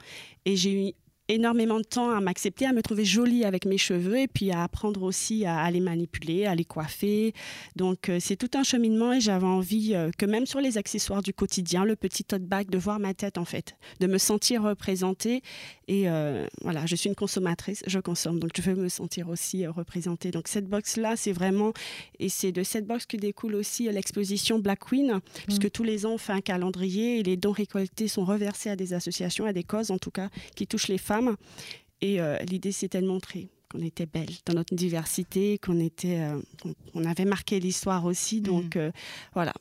et 0.47 0.57
j'ai 0.57 0.89
eu 0.89 0.93
énormément 1.29 1.79
de 1.79 1.85
temps 1.85 2.11
à 2.11 2.21
m'accepter, 2.21 2.67
à 2.67 2.73
me 2.73 2.83
trouver 2.83 3.05
jolie 3.05 3.45
avec 3.45 3.65
mes 3.65 3.79
cheveux 3.79 4.19
et 4.19 4.29
puis 4.29 4.51
à 4.51 4.63
apprendre 4.63 5.03
aussi 5.03 5.47
à, 5.47 5.71
les 5.71 5.81
manipuler, 5.81 6.47
à 6.47 6.55
les 6.55 6.65
coiffer. 6.65 7.33
Donc 7.77 8.09
euh, 8.09 8.19
c'est 8.21 8.37
tout 8.37 8.51
un 8.55 8.63
cheminement 8.63 9.13
et 9.13 9.21
j'avais 9.21 9.47
envie 9.47 9.95
euh, 9.95 10.11
que 10.17 10.27
même 10.27 10.47
sur 10.47 10.61
les 10.61 10.77
accessoires 10.77 11.23
du 11.23 11.33
quotidien, 11.33 11.85
le 11.85 11.97
petit 11.97 12.25
tote 12.25 12.43
bag, 12.43 12.69
de 12.69 12.79
voir 12.79 12.99
ma 12.99 13.15
tête 13.15 13.39
en 13.39 13.45
fait, 13.45 13.77
de 14.01 14.07
me 14.07 14.19
sentir 14.19 14.63
représentée. 14.63 15.43
Et 15.89 16.09
euh, 16.09 16.47
voilà, 16.63 16.87
je 16.87 16.97
suis 16.97 17.09
une 17.09 17.15
consommatrice, 17.15 17.83
je 17.87 17.99
consomme, 17.99 18.39
donc 18.39 18.51
je 18.57 18.63
veux 18.63 18.75
me 18.75 18.89
sentir 18.89 19.29
aussi 19.29 19.67
euh, 19.67 19.71
représentée. 19.71 20.31
Donc 20.31 20.49
cette 20.49 20.67
box-là, 20.67 21.17
c'est 21.17 21.33
vraiment, 21.33 21.73
et 22.19 22.29
c'est 22.29 22.53
de 22.53 22.63
cette 22.63 22.87
box 22.87 23.07
que 23.07 23.17
découle 23.17 23.55
aussi 23.55 23.89
euh, 23.89 23.93
l'exposition 23.93 24.59
Black 24.59 24.81
Queen, 24.89 25.21
puisque 25.47 25.71
tous 25.71 25.85
les 25.85 26.07
ans 26.07 26.13
on 26.13 26.19
fait 26.19 26.33
un 26.33 26.41
calendrier 26.41 27.21
et 27.21 27.23
les 27.23 27.37
dons 27.37 27.53
récoltés 27.53 28.09
sont 28.09 28.25
reversés 28.25 28.71
à 28.71 28.77
des 28.77 28.95
associations, 28.95 29.45
à 29.45 29.53
des 29.53 29.65
causes 29.65 29.91
en 29.91 29.99
tout 29.99 30.11
cas, 30.11 30.31
qui 30.57 30.67
touchent 30.67 30.89
les 30.89 30.99
femmes. 30.99 31.37
Et 32.01 32.21
euh, 32.21 32.37
l'idée, 32.41 32.73
c'était 32.73 33.01
de 33.01 33.07
montrer 33.07 33.49
qu'on 33.71 33.81
était 33.81 34.05
belle 34.05 34.29
dans 34.45 34.55
notre 34.55 34.75
diversité, 34.75 35.59
qu'on 35.59 35.81
était, 35.81 36.21
euh, 36.21 36.41
on 36.93 37.05
avait 37.05 37.25
marqué 37.25 37.61
l'histoire 37.61 38.05
aussi. 38.05 38.41
Donc 38.43 38.77
euh, 38.77 38.91
voilà. 39.33 39.55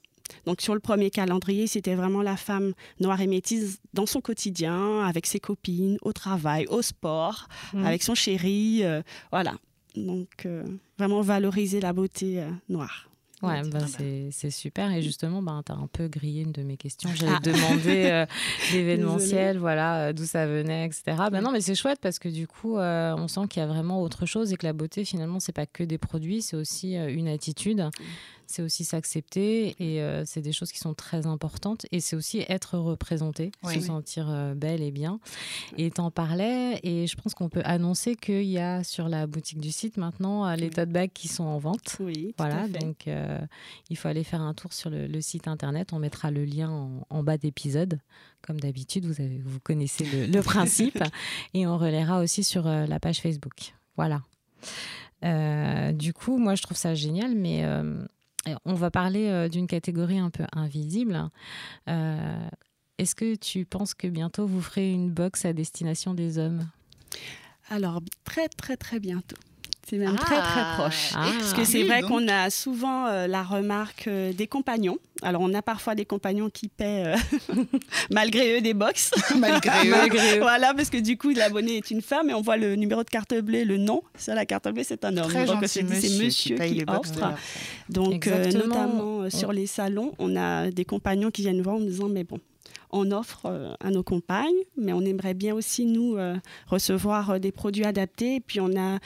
Donc 0.45 0.61
sur 0.61 0.73
le 0.73 0.79
premier 0.79 1.09
calendrier, 1.09 1.67
c'était 1.67 1.95
vraiment 1.95 2.21
la 2.21 2.37
femme 2.37 2.73
noire 2.99 3.19
et 3.21 3.27
métisse 3.27 3.79
dans 3.93 4.05
son 4.05 4.21
quotidien, 4.21 5.01
avec 5.01 5.25
ses 5.25 5.39
copines, 5.39 5.97
au 6.01 6.13
travail, 6.13 6.65
au 6.69 6.81
sport, 6.81 7.47
Mhm. 7.73 7.85
avec 7.85 8.03
son 8.03 8.15
chéri, 8.15 8.81
euh, 8.83 9.01
voilà. 9.31 9.53
Donc 9.95 10.45
euh, 10.45 10.63
vraiment 10.97 11.21
valoriser 11.21 11.79
la 11.79 11.93
beauté 11.93 12.39
euh, 12.41 12.49
noire. 12.69 13.09
Ouais, 13.41 13.61
bah, 13.63 13.67
voilà. 13.71 13.87
c'est 13.87 14.29
c'est 14.31 14.49
super. 14.51 14.89
Et 14.93 15.01
justement, 15.01 15.41
bah, 15.41 15.61
tu 15.65 15.73
as 15.73 15.75
un 15.75 15.87
peu 15.87 16.07
grillé 16.07 16.43
une 16.43 16.53
de 16.53 16.63
mes 16.63 16.77
questions. 16.77 17.09
Ah. 17.27 17.39
demander 17.43 18.05
euh, 18.05 18.25
l'événementiel, 18.73 19.57
voilà, 19.57 20.07
euh, 20.07 20.13
d'où 20.13 20.23
ça 20.25 20.47
venait, 20.47 20.85
etc. 20.85 21.03
Bah, 21.29 21.41
non, 21.41 21.51
mais 21.51 21.59
c'est 21.61 21.75
chouette 21.75 21.99
parce 22.01 22.19
que 22.19 22.29
du 22.29 22.47
coup, 22.47 22.77
euh, 22.77 23.13
on 23.17 23.27
sent 23.27 23.41
qu'il 23.49 23.59
y 23.59 23.63
a 23.63 23.67
vraiment 23.67 24.01
autre 24.01 24.25
chose 24.25 24.53
et 24.53 24.55
que 24.55 24.65
la 24.65 24.71
beauté, 24.73 25.03
finalement, 25.03 25.41
c'est 25.41 25.51
pas 25.51 25.65
que 25.65 25.83
des 25.83 25.97
produits, 25.97 26.41
c'est 26.41 26.55
aussi 26.55 26.95
une 26.95 27.27
attitude. 27.27 27.89
C'est 28.53 28.62
aussi 28.62 28.83
s'accepter 28.86 29.75
et 29.79 30.00
euh, 30.03 30.24
c'est 30.27 30.41
des 30.41 30.51
choses 30.51 30.72
qui 30.72 30.77
sont 30.77 30.93
très 30.93 31.25
importantes. 31.25 31.88
Et 31.91 32.00
c'est 32.00 32.15
aussi 32.15 32.45
être 32.50 32.77
représenté, 32.77 33.51
Oui. 33.63 33.74
se 33.74 33.79
Oui. 33.79 33.86
sentir 33.86 34.29
euh, 34.29 34.53
belle 34.53 34.83
et 34.83 34.91
bien. 34.91 35.19
Et 35.77 35.89
t'en 35.89 36.12
parlais 36.12 36.79
et 36.83 37.07
je 37.07 37.15
pense 37.15 37.33
qu'on 37.33 37.50
peut 37.50 37.63
annoncer 37.65 38.15
qu'il 38.15 38.43
y 38.43 38.60
a 38.60 38.83
sur 38.83 39.10
la 39.10 39.25
boutique 39.25 39.60
du 39.60 39.72
site 39.72 39.98
maintenant 39.98 40.45
euh, 40.48 40.55
les 40.55 40.69
tote 40.69 40.89
bags 40.89 41.10
qui 41.12 41.27
sont 41.27 41.45
en 41.45 41.57
vente. 41.57 41.98
Oui, 42.00 42.27
tout 42.27 42.33
Voilà, 42.38 42.62
à 42.62 42.67
fait. 42.67 42.77
donc 42.77 43.07
euh, 43.07 43.39
il 43.89 43.98
faut 43.98 44.07
aller 44.07 44.24
faire 44.24 44.41
un 44.41 44.53
tour 44.53 44.72
sur 44.72 44.91
le, 44.91 45.07
le 45.07 45.20
site 45.22 45.48
internet. 45.48 45.92
On 45.92 45.98
mettra 45.98 46.29
le 46.29 46.46
lien 46.46 46.70
en, 46.70 47.07
en 47.09 47.24
bas 47.24 47.39
d'épisode. 47.39 48.00
Comme 48.46 48.59
d'habitude, 48.59 49.05
vous, 49.07 49.20
avez- 49.20 49.42
vous 49.44 49.59
connaissez 49.61 50.05
le, 50.05 50.27
le 50.27 50.42
principe. 50.44 51.01
Et 51.55 51.66
on 51.66 51.75
relaiera 51.79 52.20
aussi 52.22 52.44
sur 52.44 52.66
la 52.66 53.00
page 53.00 53.20
Facebook. 53.20 53.74
Voilà. 53.98 54.22
Euh, 55.24 55.92
du 55.94 56.13
coup, 56.13 56.37
moi, 56.37 56.55
je 56.55 56.61
trouve 56.61 56.77
ça 56.77 56.94
génial, 56.96 57.35
mais 57.35 57.63
euh, 57.63 58.05
on 58.66 58.74
va 58.74 58.92
parler 58.92 59.27
euh, 59.27 59.48
d'une 59.50 59.68
catégorie 59.68 60.20
un 60.20 60.29
peu 60.29 60.46
invisible. 60.51 61.29
Euh, 61.90 62.48
Est-ce 62.98 63.16
que 63.16 63.36
tu 63.36 63.66
penses 63.66 63.94
que 63.94 64.08
bientôt 64.08 64.46
vous 64.46 64.62
ferez 64.62 64.92
une 64.92 65.12
box 65.12 65.46
à 65.46 65.53
destination 65.53 66.14
des 66.14 66.38
hommes? 66.38 66.68
Alors, 67.70 68.01
très, 68.24 68.50
très, 68.50 68.77
très 68.77 69.00
bientôt. 69.00 69.38
C'est 69.89 69.98
même 69.98 70.15
très, 70.15 70.35
très 70.35 70.61
Ah. 70.61 70.75
proche. 70.77 71.11
Ah. 71.13 71.25
Parce 71.39 71.53
que 71.53 71.65
c'est 71.65 71.81
Oui, 71.81 71.87
vrai 71.87 72.01
donc. 72.01 72.09
qu'on 72.09 72.27
a 72.29 72.50
souvent 72.50 73.05
euh, 73.07 73.27
la 73.27 73.43
remarque 73.43 74.07
euh, 74.07 74.31
des 74.31 74.48
compagnons. 74.48 74.98
Alors, 75.22 75.41
on 75.41 75.53
a 75.53 75.61
parfois 75.61 75.93
des 75.96 76.05
compagnons 76.05 76.50
qui 76.50 76.69
paient, 76.69 77.03
euh, 77.05 77.15
malgré 78.09 78.57
eux, 78.57 78.61
des 78.61 78.74
box. 78.74 79.11
Malgré 79.37 79.87
eux. 79.87 79.91
Malgré 79.91 80.37
eux. 80.37 80.41
voilà, 80.41 80.74
parce 80.74 80.89
que 80.89 80.98
du 80.98 81.17
coup, 81.17 81.29
l'abonné 81.31 81.77
est 81.77 81.91
une 81.91 82.01
femme 82.01 82.29
et 82.29 82.33
on 82.33 82.41
voit 82.41 82.57
le 82.57 82.75
numéro 82.75 83.03
de 83.03 83.09
carte 83.09 83.33
bleue, 83.35 83.63
le 83.63 83.77
nom 83.77 84.01
sur 84.17 84.33
la 84.35 84.46
carte 84.46 84.67
bleue, 84.69 84.83
c'est 84.83 85.03
un 85.05 85.15
homme. 85.17 85.27
Très 85.29 85.46
Donc, 85.46 85.63
c'est 85.67 85.83
monsieur, 85.83 86.24
monsieur 86.24 86.55
qui 86.55 86.59
paye 86.59 86.77
qui 86.77 86.83
offre. 86.87 87.33
Donc, 87.89 88.27
euh, 88.27 88.51
notamment 88.51 89.22
euh, 89.24 89.29
sur 89.29 89.51
les 89.53 89.67
salons, 89.67 90.13
on 90.19 90.35
a 90.35 90.72
des 90.72 90.85
compagnons 90.85 91.29
qui 91.31 91.41
viennent 91.41 91.61
voir 91.61 91.75
en 91.75 91.79
nous 91.79 91.87
disant 91.87 92.07
Mais 92.09 92.24
bon, 92.24 92.39
on 92.94 93.12
offre 93.12 93.42
euh, 93.48 93.74
à 93.82 93.90
nos 93.92 94.03
compagnes, 94.03 94.53
mais 94.77 94.94
on 94.94 95.01
aimerait 95.01 95.34
bien 95.34 95.53
aussi, 95.53 95.86
nous, 95.86 96.16
euh, 96.16 96.36
recevoir 96.68 97.32
euh, 97.32 97.40
des 97.40 97.51
produits 97.51 97.84
adaptés. 97.86 98.36
Et 98.36 98.40
puis, 98.40 98.60
on 98.62 98.77
a, 98.79 99.00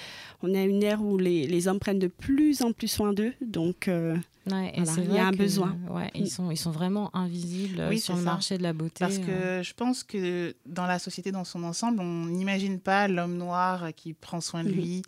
on 0.44 0.54
a 0.54 0.62
une 0.62 0.84
ère 0.84 1.02
où 1.02 1.18
les, 1.18 1.48
les 1.48 1.68
hommes 1.68 1.80
prennent 1.80 1.98
de 1.98 2.08
plus 2.08 2.62
en 2.62 2.72
plus 2.74 2.88
soin 2.90 3.14
d'eux. 3.14 3.34
Donc, 3.42 3.88
euh, 3.88 4.16
Ouais, 4.50 4.72
et 4.76 4.78
Voilà, 4.82 4.92
c'est 4.94 5.04
il 5.04 5.14
y 5.14 5.18
a 5.18 5.28
un 5.28 5.32
que, 5.32 5.36
besoin. 5.38 5.76
Ouais, 5.90 6.10
ils, 6.16 6.30
sont, 6.30 6.52
ils 6.52 6.58
sont 6.58 6.72
vraiment 6.72 7.14
invisibles 7.14 7.86
Oui, 7.90 8.00
sur 8.00 8.14
le 8.16 8.20
ça. 8.24 8.26
marché 8.32 8.58
de 8.58 8.64
la 8.64 8.72
beauté. 8.72 8.96
Parce 9.00 9.18
euh. 9.28 9.60
que 9.60 9.64
je 9.68 9.74
pense 9.74 10.06
que 10.06 10.56
dans 10.66 10.86
la 10.86 11.00
société 11.00 11.34
dans 11.34 11.44
son 11.44 11.64
ensemble, 11.66 12.00
on 12.00 12.28
n'imagine 12.28 12.80
pas 12.80 13.10
l'homme 13.10 13.36
noir 13.36 13.90
qui 13.98 14.14
prend 14.14 14.40
soin 14.40 14.64
de 14.64 14.70
Mhm. 14.70 14.76
lui, 14.76 15.02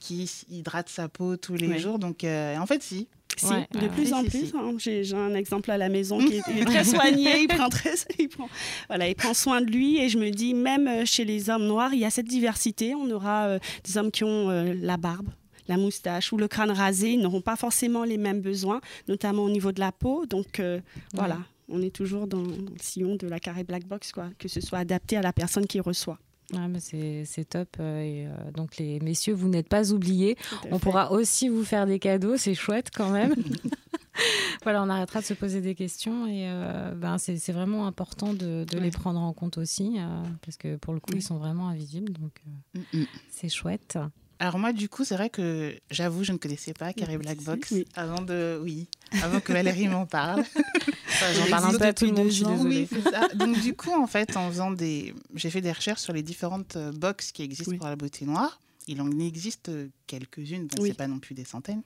qui 0.00 0.28
hydrate 0.50 0.88
sa 0.88 1.08
peau 1.08 1.36
tous 1.36 1.54
les 1.54 1.78
jours. 1.78 2.00
Donc, 2.00 2.24
euh, 2.24 2.56
en 2.58 2.66
fait, 2.66 2.82
si. 2.82 3.06
Si, 3.40 3.46
Ouais, 3.52 3.66
de 3.80 3.88
plus 3.88 4.08
ouais. 4.08 4.12
en 4.14 4.22
plus, 4.24 4.46
si. 4.46 4.52
hein, 4.56 4.72
j'ai 4.78 5.04
j'ai 5.04 5.16
un 5.16 5.34
exemple 5.34 5.70
à 5.70 5.78
la 5.78 5.88
maison 5.88 6.18
qui 6.26 6.36
est, 6.36 6.64
très 6.64 6.84
soigné, 6.84 7.40
il 7.42 7.48
prend, 7.48 7.68
très, 7.68 7.94
il, 8.18 8.28
prend, 8.28 8.48
voilà, 8.88 9.08
il 9.08 9.14
prend 9.14 9.34
soin 9.34 9.60
de 9.60 9.70
lui. 9.70 9.98
Et 9.98 10.08
je 10.08 10.18
me 10.18 10.30
dis, 10.30 10.54
même 10.54 10.86
euh, 10.88 11.04
chez 11.04 11.24
les 11.24 11.50
hommes 11.50 11.66
noirs, 11.66 11.92
il 11.92 12.00
y 12.00 12.04
a 12.04 12.10
cette 12.10 12.26
diversité. 12.28 12.94
On 12.94 13.10
aura 13.10 13.46
euh, 13.46 13.58
des 13.84 13.96
hommes 13.98 14.10
qui 14.10 14.24
ont 14.24 14.50
euh, 14.50 14.74
la 14.80 14.96
barbe, 14.96 15.28
la 15.68 15.76
moustache 15.76 16.32
ou 16.32 16.36
le 16.36 16.48
crâne 16.48 16.70
rasé. 16.70 17.12
Ils 17.12 17.20
n'auront 17.20 17.40
pas 17.40 17.56
forcément 17.56 18.04
les 18.04 18.18
mêmes 18.18 18.40
besoins, 18.40 18.80
notamment 19.08 19.44
au 19.44 19.50
niveau 19.50 19.72
de 19.72 19.80
la 19.80 19.92
peau. 19.92 20.26
Donc 20.26 20.60
euh, 20.60 20.80
voilà, 21.14 21.38
on 21.68 21.82
est 21.82 21.94
toujours 21.94 22.26
dans, 22.26 22.42
dans 22.42 22.48
le 22.72 22.78
sillon 22.80 23.16
de 23.16 23.26
la 23.26 23.38
carré 23.40 23.64
black 23.64 23.84
box, 23.86 24.12
quoi, 24.12 24.28
que 24.38 24.48
ce 24.48 24.60
soit 24.60 24.78
adapté 24.78 25.16
à 25.16 25.22
la 25.22 25.32
personne 25.32 25.66
qui 25.66 25.80
reçoit. 25.80 26.18
Ouais, 26.52 26.68
mais 26.68 26.80
c'est 26.80 27.24
c'est 27.26 27.44
top. 27.44 27.76
euh, 27.80 28.00
et, 28.02 28.26
euh, 28.26 28.50
donc, 28.54 28.76
les 28.76 28.98
messieurs, 29.00 29.34
vous 29.34 29.48
n'êtes 29.48 29.68
pas 29.68 29.92
oubliés. 29.92 30.36
On 30.70 30.78
fait. 30.78 30.84
pourra 30.84 31.12
aussi 31.12 31.48
vous 31.48 31.64
faire 31.64 31.86
des 31.86 31.98
cadeaux, 31.98 32.36
c'est 32.36 32.54
chouette 32.54 32.90
quand 32.94 33.10
même. 33.10 33.34
voilà, 34.62 34.82
on 34.82 34.88
arrêtera 34.90 35.20
de 35.20 35.24
se 35.24 35.34
poser 35.34 35.60
des 35.60 35.74
questions 35.74 36.26
et 36.26 36.48
euh, 36.48 36.92
ben, 36.94 37.18
c'est 37.18 37.36
c'est 37.38 37.52
vraiment 37.52 37.86
important 37.86 38.32
de, 38.34 38.64
de 38.64 38.76
Ouais. 38.76 38.82
les 38.82 38.90
prendre 38.90 39.20
en 39.20 39.32
compte 39.32 39.58
aussi 39.58 39.96
euh, 39.98 40.22
parce 40.44 40.56
que 40.56 40.76
pour 40.76 40.92
le 40.94 41.00
coup, 41.00 41.10
Oui. 41.12 41.18
ils 41.18 41.22
sont 41.22 41.38
vraiment 41.38 41.68
invisibles, 41.68 42.12
donc 42.12 42.32
euh, 42.76 42.80
Mm, 42.94 43.00
mm. 43.00 43.06
c'est 43.30 43.48
chouette. 43.48 43.98
Alors 44.42 44.58
moi, 44.58 44.72
du 44.72 44.88
coup, 44.88 45.04
c'est 45.04 45.14
vrai 45.16 45.28
que 45.28 45.74
j'avoue, 45.90 46.24
je 46.24 46.32
ne 46.32 46.38
connaissais 46.38 46.72
pas 46.72 46.92
Carré 46.94 47.14
de 47.14 47.18
Black 47.18 47.42
Box 47.42 47.70
oui. 47.72 47.84
avant 47.94 48.22
de, 48.22 48.58
oui, 48.62 48.88
avant 49.22 49.38
que 49.40 49.52
Valérie 49.52 49.86
m'en 49.88 50.06
parle. 50.06 50.44
J'en 51.34 51.46
parle 51.50 51.74
un 51.74 51.78
peu 51.78 51.84
à 51.86 51.92
tout 51.92 52.06
le 52.06 52.12
monde, 52.12 52.26
je 52.28 52.32
suis 52.32 52.44
désolée. 52.44 52.88
Oui, 52.90 53.02
ça. 53.10 53.28
Donc 53.34 53.60
du 53.60 53.74
coup, 53.74 53.92
en 53.92 54.06
fait, 54.06 54.36
en 54.36 54.48
faisant 54.48 54.70
des, 54.70 55.14
j'ai 55.34 55.50
fait 55.50 55.60
des 55.60 55.72
recherches 55.72 56.00
sur 56.00 56.12
les 56.12 56.22
différentes 56.22 56.76
euh, 56.76 56.92
box 56.92 57.32
qui 57.32 57.42
existent 57.42 57.70
Oui. 57.72 57.78
pour 57.78 57.88
la 57.88 57.96
beauté 57.96 58.24
noire. 58.24 58.60
Il 58.92 59.00
en 59.00 59.20
existe 59.20 59.68
euh, 59.68 59.86
quelques-unes, 60.08 60.66
bon, 60.66 60.82
Oui. 60.82 60.88
c'est 60.88 60.96
pas 60.96 61.06
non 61.06 61.20
plus 61.20 61.32
des 61.36 61.44
centaines, 61.44 61.82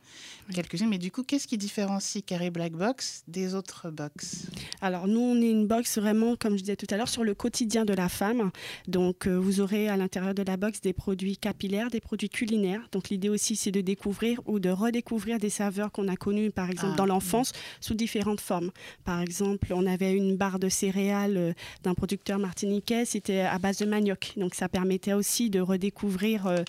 Oui. 0.49 0.55
quelques-unes. 0.55 0.89
Mais 0.89 0.97
du 0.97 1.11
coup, 1.11 1.23
qu'est-ce 1.23 1.47
qui 1.47 1.59
différencie 1.59 2.25
Carré 2.25 2.49
Black 2.51 2.73
Box 2.73 3.23
des 3.29 3.55
autres 3.55 3.91
box? 3.91 4.47
Alors 4.81 5.07
nous, 5.07 5.21
on 5.21 5.37
est 5.43 5.51
une 5.51 5.67
box 5.67 5.99
vraiment, 5.99 6.35
comme 6.35 6.55
je 6.57 6.63
disais 6.63 6.77
tout 6.77 6.87
à 6.89 6.97
l'heure, 6.97 7.11
sur 7.11 7.23
le 7.23 7.35
quotidien 7.35 7.85
de 7.85 7.93
la 7.93 8.09
femme. 8.09 8.51
Donc 8.89 9.27
euh, 9.27 9.37
vous 9.39 9.61
aurez 9.61 9.87
à 9.91 9.99
l'intérieur 9.99 10.35
de 10.35 10.43
la 10.43 10.57
box 10.57 10.81
des 10.81 10.95
produits 10.95 11.37
capillaires, 11.37 11.91
des 11.91 12.01
produits 12.01 12.31
culinaires. 12.31 12.89
Donc 12.93 13.11
l'idée 13.11 13.29
aussi, 13.29 13.55
c'est 13.55 13.71
de 13.71 13.83
découvrir 13.83 14.41
ou 14.47 14.59
de 14.59 14.71
redécouvrir 14.71 15.39
des 15.39 15.51
saveurs 15.51 15.93
qu'on 15.93 16.09
a 16.09 16.17
connues, 16.17 16.51
par 16.51 16.71
exemple, 16.71 16.93
Ah, 16.95 16.97
dans 16.97 17.07
l'enfance, 17.07 17.53
sous 17.83 17.93
différentes 17.95 18.41
formes. 18.41 18.71
Par 19.05 19.21
exemple, 19.21 19.75
on 19.75 19.85
avait 19.85 20.15
une 20.15 20.37
barre 20.39 20.59
de 20.59 20.71
céréales 20.71 21.37
euh, 21.37 21.53
d'un 21.83 21.93
producteur 21.93 22.39
martiniquais, 22.39 23.05
c'était 23.05 23.41
à 23.41 23.59
base 23.59 23.77
de 23.77 23.85
manioc. 23.85 24.33
Donc 24.39 24.55
ça 24.55 24.71
permettait 24.71 25.13
aussi 25.13 25.51
de 25.51 25.61
redécouvrir 25.61 26.47
euh, 26.47 26.63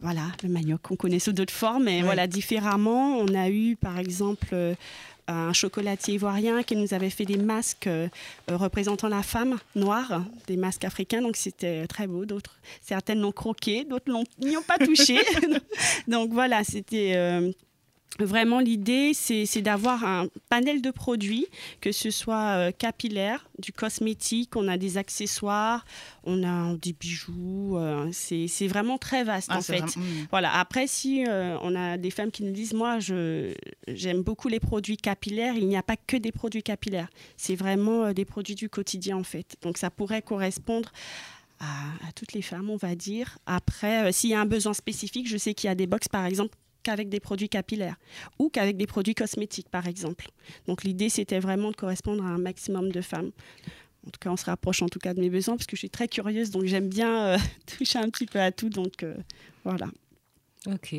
voilà, 0.00 0.22
le 0.42 0.48
manioc 0.48 0.82
qu'on 0.82 0.96
connaît 0.96 1.18
sous 1.18 1.32
d'autres 1.32 1.52
formes, 1.52 1.84
mais 1.84 2.02
voilà, 2.02 2.26
différemment. 2.26 3.18
On 3.18 3.34
a 3.34 3.48
eu, 3.48 3.76
par 3.76 3.98
exemple, 3.98 4.54
un 5.26 5.52
chocolatier 5.52 6.14
ivoirien 6.14 6.62
qui 6.62 6.76
nous 6.76 6.94
avait 6.94 7.10
fait 7.10 7.24
des 7.24 7.36
masques 7.36 7.88
représentant 8.48 9.08
la 9.08 9.22
femme 9.22 9.58
noire, 9.74 10.22
des 10.46 10.56
masques 10.56 10.84
africains, 10.84 11.20
donc 11.20 11.36
c'était 11.36 11.86
très 11.86 12.06
beau. 12.06 12.24
D'autres, 12.24 12.58
certaines 12.80 13.20
l'ont 13.20 13.32
croqué, 13.32 13.84
d'autres 13.84 14.10
n'y 14.38 14.56
ont 14.56 14.62
pas 14.62 14.78
touché. 14.78 15.18
donc 16.08 16.30
voilà, 16.32 16.64
c'était 16.64 17.52
Vraiment, 18.18 18.58
l'idée, 18.58 19.12
c'est 19.14 19.62
d'avoir 19.62 20.04
un 20.04 20.26
panel 20.48 20.82
de 20.82 20.90
produits, 20.90 21.46
que 21.80 21.92
ce 21.92 22.10
soit 22.10 22.56
euh, 22.56 22.72
capillaire, 22.72 23.48
du 23.60 23.72
cosmétique, 23.72 24.56
on 24.56 24.66
a 24.66 24.76
des 24.76 24.98
accessoires, 24.98 25.84
on 26.24 26.42
a 26.42 26.74
des 26.74 26.92
bijoux. 26.92 27.76
Euh, 27.76 28.08
c'est 28.12 28.66
vraiment 28.66 28.98
très 28.98 29.22
vaste, 29.22 29.50
ah, 29.52 29.58
en 29.58 29.60
fait. 29.60 29.84
Voilà. 30.30 30.52
Après, 30.58 30.88
si 30.88 31.24
euh, 31.28 31.56
on 31.62 31.76
a 31.76 31.96
des 31.96 32.10
femmes 32.10 32.32
qui 32.32 32.42
nous 32.42 32.50
disent, 32.50 32.74
moi, 32.74 32.98
j'aime 32.98 34.22
beaucoup 34.22 34.48
les 34.48 34.60
produits 34.60 34.96
capillaires, 34.96 35.54
il 35.54 35.68
n'y 35.68 35.76
a 35.76 35.84
pas 35.84 35.96
que 35.96 36.16
des 36.16 36.32
produits 36.32 36.64
capillaires. 36.64 37.08
C'est 37.36 37.54
vraiment 37.54 38.12
des 38.12 38.24
produits 38.24 38.56
du 38.56 38.68
quotidien, 38.68 39.16
en 39.16 39.24
fait. 39.24 39.54
Donc, 39.62 39.78
ça 39.78 39.90
pourrait 39.90 40.22
correspondre 40.22 40.90
à, 41.60 42.08
à, 42.08 42.12
toutes 42.16 42.32
les 42.32 42.42
femmes, 42.42 42.68
on 42.68 42.76
va 42.76 42.96
dire. 42.96 43.38
Après, 43.46 44.10
s'il 44.10 44.30
y 44.30 44.34
a 44.34 44.40
un 44.40 44.46
besoin 44.46 44.74
spécifique, 44.74 45.28
je 45.28 45.36
sais 45.36 45.54
qu'il 45.54 45.68
y 45.68 45.70
a 45.70 45.76
des 45.76 45.86
box, 45.86 46.08
par 46.08 46.24
exemple, 46.24 46.56
qu'avec 46.82 47.08
des 47.08 47.20
produits 47.20 47.48
capillaires 47.48 47.96
ou 48.38 48.48
qu'avec 48.48 48.76
des 48.76 48.86
produits 48.86 49.14
cosmétiques, 49.14 49.68
par 49.68 49.86
exemple. 49.86 50.28
Donc 50.66 50.84
l'idée, 50.84 51.08
c'était 51.08 51.40
vraiment 51.40 51.70
de 51.70 51.76
correspondre 51.76 52.24
à 52.24 52.28
un 52.28 52.38
maximum 52.38 52.90
de 52.90 53.00
femmes. 53.00 53.30
En 54.06 54.10
tout 54.10 54.18
cas, 54.20 54.30
on 54.30 54.36
se 54.36 54.46
rapproche 54.46 54.80
en 54.82 54.88
tout 54.88 54.98
cas 54.98 55.12
de 55.12 55.20
mes 55.20 55.28
besoins 55.28 55.56
parce 55.56 55.66
que 55.66 55.76
je 55.76 55.80
suis 55.80 55.90
très 55.90 56.08
curieuse, 56.08 56.50
donc 56.50 56.64
j'aime 56.64 56.88
bien 56.88 57.26
euh, 57.26 57.38
toucher 57.78 57.98
un 57.98 58.08
petit 58.08 58.26
peu 58.26 58.40
à 58.40 58.52
tout. 58.52 58.70
Donc 58.70 59.02
euh, 59.02 59.14
voilà. 59.64 59.88
Ok. 60.66 60.94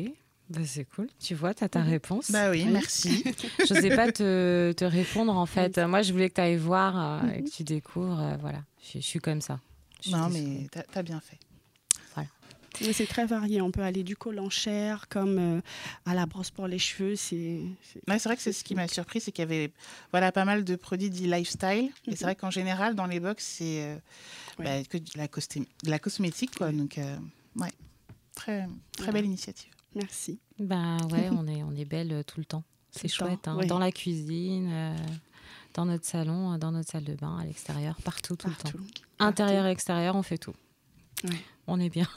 Bah, 0.48 0.60
c'est 0.64 0.84
cool. 0.84 1.08
Tu 1.20 1.34
vois, 1.34 1.54
tu 1.54 1.62
as 1.62 1.68
ta 1.68 1.82
réponse. 1.82 2.30
Bah 2.30 2.50
oui, 2.50 2.66
merci. 2.66 3.24
je 3.68 3.74
ne 3.74 3.80
sais 3.80 3.94
pas 3.94 4.10
te, 4.10 4.72
te, 4.72 4.84
répondre 4.84 5.36
en 5.36 5.46
fait. 5.46 5.78
Moi, 5.78 6.02
je 6.02 6.12
voulais 6.12 6.28
que 6.28 6.34
tu 6.34 6.40
ailles 6.40 6.56
voir 6.56 7.24
euh, 7.24 7.30
et 7.30 7.44
que 7.44 7.50
tu 7.50 7.62
découvres. 7.62 8.36
voilà, 8.40 8.64
je, 8.92 8.98
suis 8.98 9.20
comme 9.20 9.40
ça. 9.40 9.60
non, 10.10 10.28
mais 10.28 10.66
tu 10.72 10.98
as, 10.98 11.02
bien 11.02 11.20
fait. 11.20 11.38
Oui, 12.80 12.92
c'est 12.94 13.06
très 13.06 13.26
varié. 13.26 13.60
On 13.60 13.70
peut 13.70 13.82
aller 13.82 14.02
du 14.02 14.16
col 14.16 14.38
en 14.38 14.50
chair 14.50 15.08
comme 15.08 15.38
euh, 15.38 15.60
à 16.06 16.14
la 16.14 16.26
brosse 16.26 16.50
pour 16.50 16.66
les 16.66 16.78
cheveux. 16.78 17.16
C'est 17.16 17.60
ouais, 18.08 18.18
vrai 18.18 18.36
que 18.36 18.42
c'est 18.42 18.52
ce 18.52 18.64
qui 18.64 18.74
m'a 18.74 18.88
surpris, 18.88 19.20
c'est 19.20 19.32
qu'il 19.32 19.42
y 19.42 19.46
avait 19.46 19.72
voilà, 20.12 20.32
pas 20.32 20.44
mal 20.44 20.64
de 20.64 20.76
produits 20.76 21.10
dits 21.10 21.26
lifestyle. 21.26 21.90
Et 22.06 22.12
c'est 22.12 22.20
mhm. 22.20 22.22
vrai 22.22 22.36
qu'en 22.36 22.50
général, 22.50 22.94
dans 22.94 23.06
les 23.06 23.20
box, 23.20 23.44
c'est 23.44 23.82
euh, 23.82 23.96
bah, 24.58 24.82
que 24.84 24.98
de 24.98 25.10
la, 25.16 25.26
de 25.26 25.90
la 25.90 25.98
cosmétique. 25.98 26.56
Quoi. 26.56 26.72
Donc, 26.72 26.98
euh, 26.98 27.16
ouais, 27.56 27.72
très, 28.34 28.66
très 28.96 29.12
belle 29.12 29.26
initiative. 29.26 29.70
Merci. 29.94 30.38
Ben 30.58 30.98
ouais, 31.10 31.28
on 31.32 31.46
est, 31.48 31.62
on 31.62 31.74
est 31.74 31.84
belle 31.84 32.22
tout 32.26 32.38
le 32.38 32.44
temps. 32.44 32.64
C'est 32.92 33.08
chouette. 33.08 33.46
Hein. 33.46 33.58
Dans 33.66 33.78
la 33.78 33.92
cuisine, 33.92 34.96
dans 35.74 35.86
notre 35.86 36.06
salon, 36.06 36.56
dans 36.58 36.72
notre 36.72 36.90
salle 36.90 37.04
de 37.04 37.14
bain, 37.14 37.38
à 37.38 37.44
l'extérieur, 37.44 37.96
partout, 38.02 38.36
tout 38.36 38.48
le 38.48 38.54
temps. 38.54 38.78
Intérieur, 39.18 39.66
extérieur, 39.66 40.16
on 40.16 40.22
fait 40.22 40.38
tout. 40.38 40.54
On 41.66 41.78
est 41.80 41.90
bien. 41.90 42.08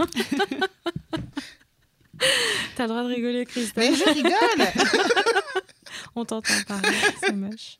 T'as 2.75 2.83
le 2.83 2.89
droit 2.89 3.03
de 3.03 3.07
rigoler, 3.07 3.45
Christelle. 3.45 3.91
Mais 3.91 3.95
je 3.97 4.03
rigole 4.03 4.31
On 6.15 6.25
t'entend 6.25 6.53
parler, 6.67 6.89
c'est 7.19 7.33
moche. 7.33 7.79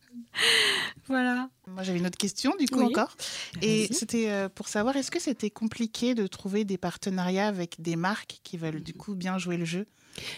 Voilà. 1.07 1.49
Moi, 1.67 1.83
j'avais 1.83 1.99
une 1.99 2.07
autre 2.07 2.17
question, 2.17 2.53
du 2.59 2.65
coup, 2.65 2.81
encore. 2.81 3.15
Et 3.62 3.88
c'était 3.91 4.29
euh, 4.29 4.49
pour 4.49 4.67
savoir, 4.67 4.95
est-ce 4.97 5.12
que 5.12 5.19
c'était 5.19 5.51
compliqué 5.51 6.15
de 6.15 6.25
trouver 6.25 6.65
des 6.65 6.77
partenariats 6.77 7.47
avec 7.47 7.79
des 7.79 7.95
marques 7.95 8.39
qui 8.43 8.57
veulent, 8.57 8.81
du 8.81 8.93
coup, 8.93 9.13
bien 9.13 9.38
jouer 9.38 9.57
le 9.57 9.65
jeu 9.65 9.86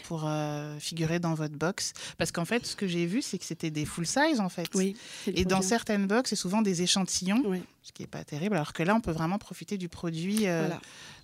pour 0.06 0.26
euh, 0.26 0.78
figurer 0.80 1.20
dans 1.20 1.34
votre 1.36 1.56
box? 1.56 1.94
Parce 2.18 2.34
qu'en 2.34 2.46
fait, 2.46 2.66
ce 2.66 2.76
que 2.76 2.88
j'ai 2.88 3.06
vu, 3.06 3.22
c'est 3.22 3.38
que 3.38 3.46
c'était 3.46 3.72
des 3.72 3.86
full 3.86 4.06
size, 4.06 4.40
en 4.40 4.50
fait. 4.50 4.68
Oui. 4.74 4.98
Et 5.28 5.46
dans 5.46 5.62
certaines 5.62 6.08
box, 6.08 6.32
c'est 6.32 6.36
souvent 6.36 6.62
des 6.62 6.82
échantillons, 6.82 7.44
ce 7.86 7.92
qui 7.92 8.02
n'est 8.02 8.08
pas 8.08 8.24
terrible. 8.24 8.56
Alors 8.56 8.74
que 8.74 8.82
là, 8.82 8.96
on 8.96 9.00
peut 9.00 9.12
vraiment 9.12 9.38
profiter 9.38 9.78
du 9.78 9.90
produit 9.90 10.48
euh, 10.48 10.68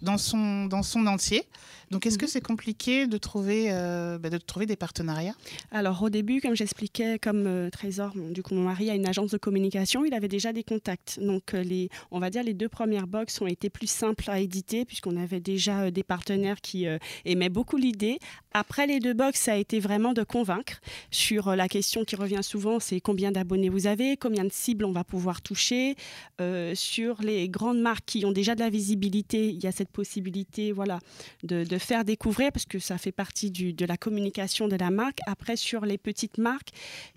dans, 0.04 0.20
son, 0.20 0.68
dans 0.68 0.84
son 0.84 1.08
entier. 1.08 1.44
Donc, 1.90 2.06
est-ce 2.06 2.20
que 2.20 2.26
mhm. 2.26 2.30
c'est 2.30 2.42
compliqué 2.42 3.08
de 3.08 3.18
trouver, 3.18 3.70
euh, 3.72 4.20
bah, 4.20 4.30
de 4.30 4.38
trouver 4.38 4.68
des 4.68 4.76
partenariats? 4.76 5.34
Alors, 5.72 6.04
au 6.04 6.12
début, 6.12 6.40
comme 6.40 6.56
j'expliquais, 6.56 7.18
comme 7.18 7.70
Trésor, 7.72 8.14
du 8.16 8.44
coup, 8.44 8.54
mon 8.54 8.66
mari 8.66 8.92
a 8.92 8.94
une 8.94 9.08
agence 9.08 9.32
de 9.32 9.40
communication, 9.40 10.06
il 10.06 10.14
avait 10.14 10.28
déjà 10.28 10.54
des 10.54 10.64
contacts. 10.64 11.20
Donc, 11.20 11.54
les, 11.54 11.90
on 12.12 12.20
va 12.20 12.30
dire, 12.30 12.44
les 12.44 12.54
deux 12.54 12.70
premières 12.70 13.08
box 13.08 13.42
ont 13.42 13.48
été 13.48 13.72
plus 13.72 13.90
simples 13.90 14.30
à 14.30 14.40
éditer, 14.40 14.86
puisqu'on 14.86 15.18
avait 15.18 15.40
déjà 15.40 15.90
des 15.90 16.04
partenaires 16.04 16.62
qui 16.62 16.86
aimaient 17.26 17.50
beaucoup 17.50 17.78
l'idée. 17.78 18.20
Après 18.54 18.86
les 18.86 19.00
deux 19.00 19.14
box, 19.14 19.40
ça 19.40 19.54
a 19.54 19.56
été 19.56 19.80
vraiment 19.80 20.12
de 20.12 20.24
convaincre 20.24 20.82
sur 21.10 21.48
euh, 21.48 21.56
la 21.56 21.70
question 21.70 22.04
qui 22.04 22.18
revient 22.18 22.44
souvent, 22.44 22.82
c'est 22.82 23.00
combien 23.00 23.32
d'abonnés 23.32 23.70
vous 23.70 23.88
avez, 23.88 24.18
combien 24.18 24.44
de 24.44 24.52
cibles 24.52 24.84
on 24.84 24.92
va 24.92 25.06
pouvoir 25.06 25.42
toucher. 25.42 25.96
Euh, 26.52 26.76
sur 26.76 27.22
les 27.22 27.50
grandes 27.50 27.80
marques 27.80 28.06
qui 28.06 28.26
ont 28.26 28.32
déjà 28.32 28.56
de 28.56 28.60
la 28.60 28.70
visibilité, 28.70 29.50
il 29.50 29.64
y 29.64 29.68
a 29.68 29.72
cette 29.72 29.90
possibilité 29.90 30.72
voilà, 30.72 31.00
de, 31.44 31.66
faire 31.78 32.06
découvrir, 32.06 32.52
parce 32.52 32.66
que 32.66 32.80
ça 32.80 32.98
fait 32.98 33.12
partie 33.12 33.52
de 33.52 33.86
la 33.86 33.98
communication 33.98 34.68
de 34.68 34.76
la 34.76 34.90
marque. 34.90 35.20
Après, 35.28 35.56
sur 35.56 35.86
les 35.86 35.98
petites 35.98 36.38
marques, 36.38 36.70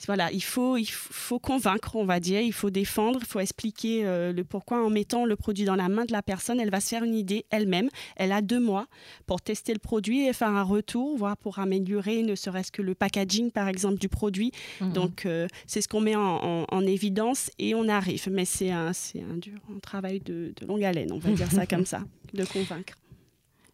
voilà, 0.07 0.31
il 0.33 0.42
faut, 0.42 0.77
il 0.77 0.90
faut 0.90 1.38
convaincre, 1.38 1.97
on 1.97 2.05
va 2.05 2.20
dire, 2.20 2.40
il 2.40 2.53
faut 2.53 2.70
défendre, 2.70 3.18
il 3.23 3.27
faut 3.27 3.40
expliquer 3.40 4.05
euh, 4.05 4.33
le 4.33 4.44
pourquoi 4.44 4.85
en 4.85 4.90
mettant 4.90 5.25
le 5.25 5.37
produit 5.37 5.64
dans 5.64 5.77
la 5.77 5.88
main 5.88 6.05
de 6.05 6.12
la 6.12 6.23
personne, 6.23 6.61
elle 6.61 6.70
va 6.70 6.81
se 6.81 6.88
faire 6.88 7.05
une 7.05 7.14
idée 7.14 7.44
elle-même. 7.51 7.88
Elle 8.16 8.33
a 8.33 8.42
deux 8.42 8.61
mois 8.61 8.87
pour 9.27 9.40
tester 9.40 9.73
le 9.73 9.79
produit 9.79 10.27
et 10.27 10.33
faire 10.33 10.49
un 10.49 10.62
retour 10.62 11.18
pour 11.40 11.59
améliorer 11.59 12.23
ne 12.23 12.35
serait-ce 12.35 12.70
que 12.70 12.83
le 12.83 12.94
packaging, 12.94 13.51
par 13.51 13.68
exemple, 13.68 13.99
du 13.99 14.09
produit. 14.09 14.53
Mhm. 14.81 14.92
Donc, 14.92 15.27
euh, 15.27 15.49
c'est 15.66 15.81
ce 15.81 15.88
qu'on 15.88 16.01
met 16.01 16.16
en, 16.16 16.64
évidence 16.85 17.51
et 17.59 17.75
on 17.75 17.88
arrive. 17.88 18.29
Mais 18.31 18.44
c'est 18.44 18.70
un, 18.70 18.92
un 19.30 19.37
dur 19.37 19.58
un 19.74 19.78
travail 19.78 20.20
de, 20.20 20.54
longue 20.66 20.84
haleine, 20.84 21.12
on 21.12 21.18
va 21.18 21.30
dire 21.32 21.50
ça 21.50 21.66
comme 21.66 21.87
ça, 21.87 22.02
de 22.34 22.44
convaincre. 22.44 22.94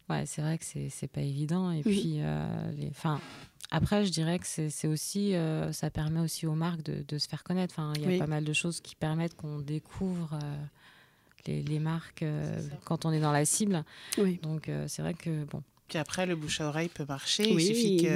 Ouais, 0.09 0.25
c'est 0.25 0.41
vrai 0.41 0.57
que 0.57 0.65
c'est 0.65 1.07
pas 1.07 1.21
évident. 1.21 1.71
Et 1.71 1.81
puis, 1.81 2.17
euh, 2.17 2.71
les, 2.73 2.91
après, 3.69 4.05
je 4.05 4.11
dirais 4.11 4.39
que 4.39 4.45
c'est 4.45 4.87
aussi, 4.87 5.35
euh, 5.35 5.71
ça 5.71 5.89
permet 5.89 6.19
aussi 6.19 6.45
aux 6.45 6.55
marques 6.55 6.83
de, 6.83 7.17
se 7.17 7.29
faire 7.29 7.43
connaître. 7.43 7.75
Enfin, 7.77 7.93
il 7.95 8.11
y 8.11 8.15
a 8.15 8.19
pas 8.19 8.27
mal 8.27 8.43
de 8.43 8.53
choses 8.53 8.81
qui 8.81 8.95
permettent 8.95 9.35
qu'on 9.35 9.59
découvre 9.59 10.37
les, 11.47 11.63
les, 11.63 11.79
marques 11.79 12.25
quand 12.83 13.05
on 13.05 13.11
est 13.11 13.21
dans 13.21 13.31
la 13.31 13.45
cible. 13.45 13.85
Donc, 14.43 14.69
c'est 14.87 15.01
vrai 15.01 15.13
que 15.13 15.45
bon, 15.45 15.63
puis 15.91 15.99
après, 15.99 16.25
le 16.25 16.37
bouche 16.37 16.61
à 16.61 16.69
oreille 16.69 16.87
peut 16.87 17.03
marcher. 17.05 17.49
Il 17.49 17.59
suffit 17.59 18.07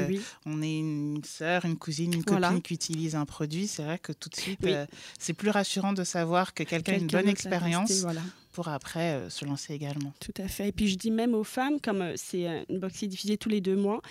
qu'on 0.45 0.61
ait 0.61 0.79
une 0.79 1.21
sœur, 1.25 1.65
une 1.65 1.75
cousine, 1.75 2.13
une 2.13 2.23
copine 2.23 2.61
qui 2.61 2.73
utilise 2.73 3.15
un 3.15 3.25
produit. 3.25 3.67
C'est 3.67 3.83
vrai 3.83 3.99
que 3.99 4.13
tout 4.13 4.29
de 4.29 4.35
suite, 4.37 4.63
euh, 4.63 4.85
c'est 5.19 5.33
plus 5.33 5.49
rassurant 5.49 5.91
de 5.91 6.05
savoir 6.05 6.53
que 6.53 6.63
quelqu'un 6.63 6.93
a 6.93 6.95
une 6.95 7.07
bonne 7.07 7.27
expérience. 7.27 8.05
pour 8.53 8.69
après 8.69 9.15
euh, 9.15 9.29
se 9.29 9.43
lancer 9.43 9.73
également. 9.73 10.13
Tout 10.21 10.41
à 10.41 10.47
fait. 10.47 10.69
Et 10.69 10.71
puis 10.71 10.87
je 10.87 10.95
dis 10.95 11.11
même 11.11 11.35
aux 11.35 11.43
femmes, 11.43 11.81
comme 11.81 12.01
euh, 12.01 12.13
c'est 12.15 12.45
une 12.69 12.79
box 12.79 12.99
qui 12.99 13.03
est 13.03 13.07
diffusée 13.09 13.37
tous 13.37 13.49
les 13.49 13.59
deux 13.59 13.75
mois, 13.75 14.01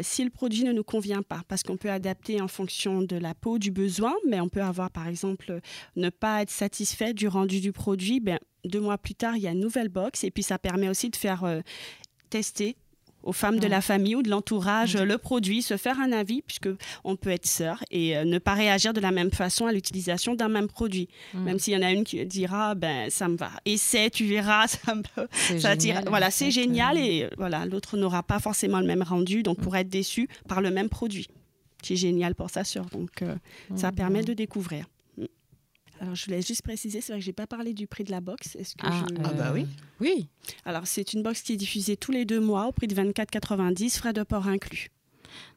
si 0.00 0.24
le 0.24 0.30
produit 0.30 0.64
ne 0.64 0.72
nous 0.72 0.82
convient 0.82 1.20
pas, 1.20 1.42
parce 1.46 1.62
qu'on 1.62 1.76
peut 1.76 1.90
adapter 1.90 2.40
en 2.40 2.48
fonction 2.48 3.02
de 3.02 3.16
la 3.16 3.34
peau, 3.34 3.58
du 3.58 3.70
besoin, 3.70 4.14
mais 4.26 4.40
on 4.40 4.48
peut 4.48 4.62
avoir 4.62 4.90
par 4.90 5.08
exemple 5.08 5.60
ne 5.96 6.08
pas 6.08 6.40
être 6.40 6.50
satisfait 6.50 7.12
du 7.12 7.28
rendu 7.28 7.60
du 7.60 7.72
produit, 7.72 8.20
ben, 8.20 8.38
deux 8.64 8.80
mois 8.80 8.96
plus 8.96 9.14
tard, 9.14 9.36
il 9.36 9.42
y 9.42 9.46
a 9.46 9.50
une 9.50 9.60
nouvelle 9.60 9.90
box 9.90 10.24
et 10.24 10.30
puis 10.30 10.42
ça 10.42 10.58
permet 10.58 10.88
aussi 10.88 11.10
de 11.10 11.16
faire 11.16 11.44
tester 12.30 12.78
aux 13.24 13.32
femmes 13.32 13.58
de 13.58 13.66
la 13.66 13.80
famille 13.80 14.14
ou 14.14 14.22
de 14.22 14.30
l'entourage 14.30 14.96
le 14.96 15.18
produit, 15.18 15.62
se 15.62 15.76
faire 15.76 15.98
un 15.98 16.12
avis, 16.12 16.42
puisque 16.42 16.68
on 17.02 17.16
peut 17.16 17.30
être 17.30 17.46
sœur 17.46 17.82
et 17.90 18.16
euh, 18.16 18.24
ne 18.24 18.38
pas 18.38 18.54
réagir 18.54 18.92
de 18.92 19.00
la 19.00 19.10
même 19.10 19.30
façon 19.30 19.66
à 19.66 19.72
l'utilisation 19.72 20.34
d'un 20.34 20.48
même 20.48 20.68
produit. 20.68 21.08
Même 21.34 21.58
s'il 21.58 21.74
y 21.74 21.76
en 21.76 21.82
a 21.82 21.90
une 21.90 22.04
qui 22.04 22.24
dira, 22.26 22.74
ben 22.74 23.10
ça 23.10 23.28
me 23.28 23.36
va, 23.36 23.50
essaie, 23.64 24.10
tu 24.10 24.26
verras, 24.26 24.66
ça 24.68 24.94
me 24.94 25.02
ça 25.58 25.74
Voilà, 26.06 26.30
c'est 26.30 26.50
génial 26.50 26.98
et 26.98 27.28
voilà, 27.36 27.66
l'autre 27.66 27.96
n'aura 27.96 28.22
pas 28.22 28.38
forcément 28.38 28.80
le 28.80 28.86
même 28.86 29.02
rendu, 29.02 29.42
donc 29.42 29.58
pour 29.58 29.76
être 29.76 29.88
déçu 29.88 30.28
par 30.48 30.60
le 30.60 30.70
même 30.70 30.88
produit. 30.88 31.28
C'est 31.82 31.96
génial 31.96 32.34
pour 32.34 32.50
sa 32.50 32.64
sœur, 32.64 32.86
donc 32.86 33.22
euh, 33.22 33.34
ça 33.74 33.92
permet 33.92 34.22
de 34.22 34.32
découvrir. 34.32 34.86
Alors, 36.04 36.16
je 36.16 36.26
voulais 36.26 36.42
juste 36.42 36.60
préciser, 36.60 37.00
c'est 37.00 37.12
vrai 37.12 37.20
que 37.20 37.24
je 37.24 37.30
n'ai 37.30 37.34
pas 37.34 37.46
parlé 37.46 37.72
du 37.72 37.86
prix 37.86 38.04
de 38.04 38.10
la 38.10 38.20
box. 38.20 38.56
Est-ce 38.56 38.74
que 38.74 38.86
ah, 38.86 39.06
ah, 39.24 39.32
bah 39.32 39.52
oui. 39.54 39.66
Oui. 40.02 40.28
Alors, 40.66 40.86
c'est 40.86 41.14
une 41.14 41.22
box 41.22 41.40
qui 41.40 41.54
est 41.54 41.56
diffusée 41.56 41.96
tous 41.96 42.12
les 42.12 42.26
deux 42.26 42.40
mois 42.40 42.66
au 42.66 42.72
prix 42.72 42.86
de 42.86 42.94
24,90, 42.94 43.96
frais 43.96 44.12
de 44.12 44.22
port 44.22 44.46
inclus. 44.46 44.90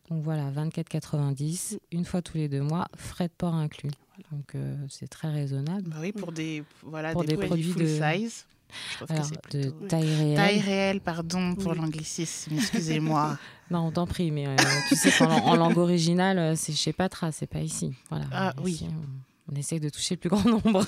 Donc 0.10 0.24
voilà, 0.24 0.50
24,90, 0.52 1.80
une 1.92 2.06
fois 2.06 2.22
tous 2.22 2.38
les 2.38 2.48
deux 2.48 2.62
mois, 2.62 2.88
frais 2.96 3.28
de 3.28 3.34
port 3.38 3.56
inclus. 3.56 3.92
Donc 4.32 4.56
euh, 4.56 4.78
c'est 4.88 5.10
très 5.10 5.30
raisonnable. 5.30 5.90
Bah 5.90 5.98
oui, 6.00 6.14
pour 6.14 6.32
des, 6.32 6.64
voilà, 6.82 7.14
des, 7.14 7.36
produits 7.36 7.74
de 7.74 7.86
size. 7.86 8.46
Je 9.02 9.14
Alors, 9.14 9.30
que 9.50 9.58
de 9.58 9.70
taille 9.90 10.16
réelle. 10.16 10.36
Taille 10.38 10.60
réelle, 10.62 11.02
pardon 11.02 11.56
pour 11.56 11.76
l'anglicisme, 11.76 12.54
excusez-moi. 12.56 13.38
non, 13.70 13.88
on 13.88 13.92
t'en 13.92 14.08
prie, 14.08 14.32
mais 14.32 14.48
euh, 14.48 14.56
tu 14.88 14.96
sais 14.96 15.12
qu'en 15.12 15.56
langue 15.58 15.78
originale, 15.78 16.40
euh, 16.40 16.56
c'est 16.56 16.74
chez 16.74 16.94
Patra, 16.94 17.34
c'est 17.34 17.48
pas 17.48 17.60
ici. 17.60 17.94
Voilà. 18.10 18.28
Ah 18.32 18.54
oui 18.64 18.88
on 18.90 19.27
essaye 19.56 19.80
de 19.80 19.90
toucher 19.90 20.16
le 20.16 20.20
plus 20.20 20.30
grand 20.30 20.46
nombre. 20.66 20.86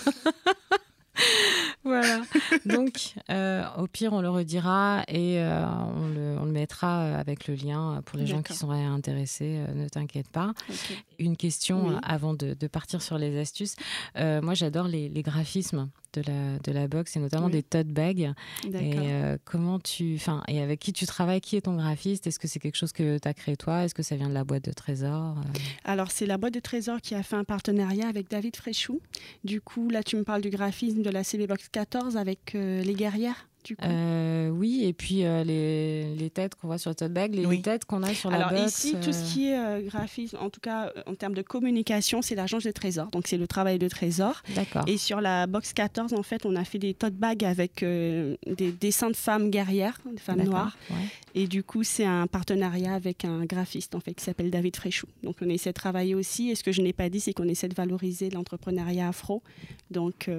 voilà. 1.84 2.22
Donc, 2.65 3.15
euh, 3.30 3.63
au 3.78 3.88
pire, 3.88 4.13
on 4.13 4.22
le 4.22 4.30
redira 4.30 5.04
et 5.08 5.39
euh, 5.39 5.65
on, 5.65 6.08
le, 6.08 6.38
on, 6.39 6.45
le, 6.45 6.52
mettra 6.52 7.15
avec 7.17 7.48
le 7.48 7.56
lien 7.56 8.02
pour 8.06 8.17
les 8.17 8.26
gens 8.28 8.41
qui 8.41 8.54
seraient 8.54 8.84
intéressés. 8.84 9.63
ne 9.74 9.88
t'inquiète 9.88 10.30
pas. 10.30 10.54
Okay. 10.69 10.98
Une 11.19 11.38
question 11.38 11.89
oui. 11.89 11.95
avant 12.03 12.34
de, 12.34 12.53
de, 12.53 12.67
partir 12.67 13.01
sur 13.01 13.17
les 13.17 13.38
astuces. 13.39 13.75
moi, 14.15 14.53
j'adore 14.53 14.88
les, 14.88 15.10
les, 15.10 15.21
graphismes 15.21 15.89
de 16.13 16.21
la, 16.21 16.60
de 16.60 16.71
la 16.71 16.88
box 16.88 17.15
et 17.15 17.19
notamment 17.19 17.47
oui. 17.47 17.53
des 17.53 17.63
tote 17.63 17.88
bags. 17.88 18.34
Et 18.65 18.93
euh, 18.97 19.38
comment 19.45 19.79
tu, 19.79 20.15
enfin, 20.15 20.43
et 20.47 20.62
avec 20.62 20.79
qui 20.79 20.93
tu 20.93 21.05
travailles? 21.05 21.41
Qui 21.41 21.55
est 21.58 21.62
ton 21.62 21.75
graphiste? 21.75 22.27
Est-ce 22.27 22.39
que 22.39 22.47
c'est 22.47 22.60
quelque 22.60 22.77
chose 22.77 22.91
que 22.91 23.17
tu 23.17 23.27
as 23.27 23.34
créé 23.34 23.55
toi? 23.55 23.84
Est-ce 23.84 23.95
que 23.95 24.03
ça 24.03 24.15
vient 24.15 24.29
de 24.29 24.34
la 24.34 24.43
boîte 24.43 24.65
de 24.65 24.71
Trésor 24.71 25.36
Alors, 25.84 26.12
c'est 26.12 26.25
la 26.25 26.38
boîte 26.38 26.53
de 26.53 26.60
Trésor 26.60 27.01
qui 27.01 27.15
a 27.15 27.23
fait 27.23 27.36
un 27.36 27.43
partenariat 27.43 28.08
avec 28.08 28.29
David 28.29 28.55
Fréchou. 28.55 29.01
Du 29.43 29.62
coup, 29.62 29.89
là, 29.89 30.03
tu 30.03 30.15
me 30.15 30.23
parles 30.23 30.41
du 30.41 30.49
graphisme 30.49 31.01
de 31.01 31.10
la 31.10 31.23
CB 31.23 31.47
Box 31.47 31.69
14 31.69 32.17
avec 32.17 32.55
euh, 32.55 32.82
les 32.82 32.93
guerrières? 32.93 33.47
Euh, 33.84 34.50
oui, 34.50 34.84
et 34.86 34.93
puis 34.93 35.26
euh, 35.26 35.43
les, 35.43 36.15
les, 36.15 36.30
têtes 36.30 36.56
qu'on 36.56 36.67
voit 36.67 36.78
sur 36.78 36.89
le 36.89 36.95
tote 36.95 37.12
bag, 37.12 37.36
les 37.36 37.45
oui. 37.45 37.62
têtes 37.62 37.86
qu'on 37.86 38.04
a 38.04 38.13
sur 38.13 38.32
Alors 38.32 38.52
la 38.52 38.62
box. 38.62 38.84
ici, 38.84 38.95
tout 39.02 39.12
ce 39.12 39.34
qui 39.34 39.50
est 39.50 39.58
euh, 39.58 39.82
graphisme, 39.82 40.38
en 40.39 40.50
tout 40.50 40.60
cas 40.60 40.91
en 41.06 41.15
termes 41.15 41.34
de 41.34 41.41
communication, 41.41 42.22
c'est 42.22 42.36
l'agence 42.36 42.63
de 42.63 42.72
Trésor. 42.72 43.08
Donc 43.12 43.28
c'est 43.28 43.38
le 43.38 43.48
travail 43.48 43.78
de 43.78 43.88
Trésor. 43.88 44.41
D'accord. 44.56 44.84
Et 44.88 44.98
sur 44.98 45.22
la 45.22 45.48
box 45.48 45.74
14, 45.74 46.13
en 46.13 46.24
fait, 46.24 46.45
on 46.45 46.56
a 46.56 46.63
fait 46.63 46.80
des 46.80 46.93
tote 46.93 47.15
bags 47.15 47.43
avec 47.43 47.84
des 47.84 48.72
dessins 48.80 49.10
de 49.10 49.15
femmes 49.15 49.50
guerrières, 49.50 50.00
de 50.12 50.19
femmes 50.19 50.43
noires. 50.43 50.78
Ouais. 50.89 50.95
Et 51.36 51.48
du 51.48 51.63
coup, 51.63 51.84
c'est 51.84 52.06
un 52.06 52.28
partenariat 52.28 52.93
avec 52.93 53.26
un 53.26 53.45
graphiste 53.45 53.95
en 53.95 54.00
fait 54.00 54.13
qui 54.13 54.24
s'appelle 54.24 54.50
David 54.50 54.76
Fréchou. 54.76 55.08
Donc 55.24 55.38
on 55.41 55.50
essaie 55.50 55.69
de 55.69 55.76
travailler 55.76 56.15
aussi. 56.15 56.50
Et 56.50 56.56
ce 56.56 56.63
que 56.63 56.72
je 56.72 56.82
n'ai 56.82 56.93
pas 56.93 57.10
dit, 57.10 57.19
c'est 57.19 57.34
qu'on 57.34 57.48
essaie 57.48 57.67
de 57.67 57.76
valoriser 57.76 58.30
l'entrepreneuriat 58.30 59.10
afro. 59.10 59.43
Donc 59.91 60.30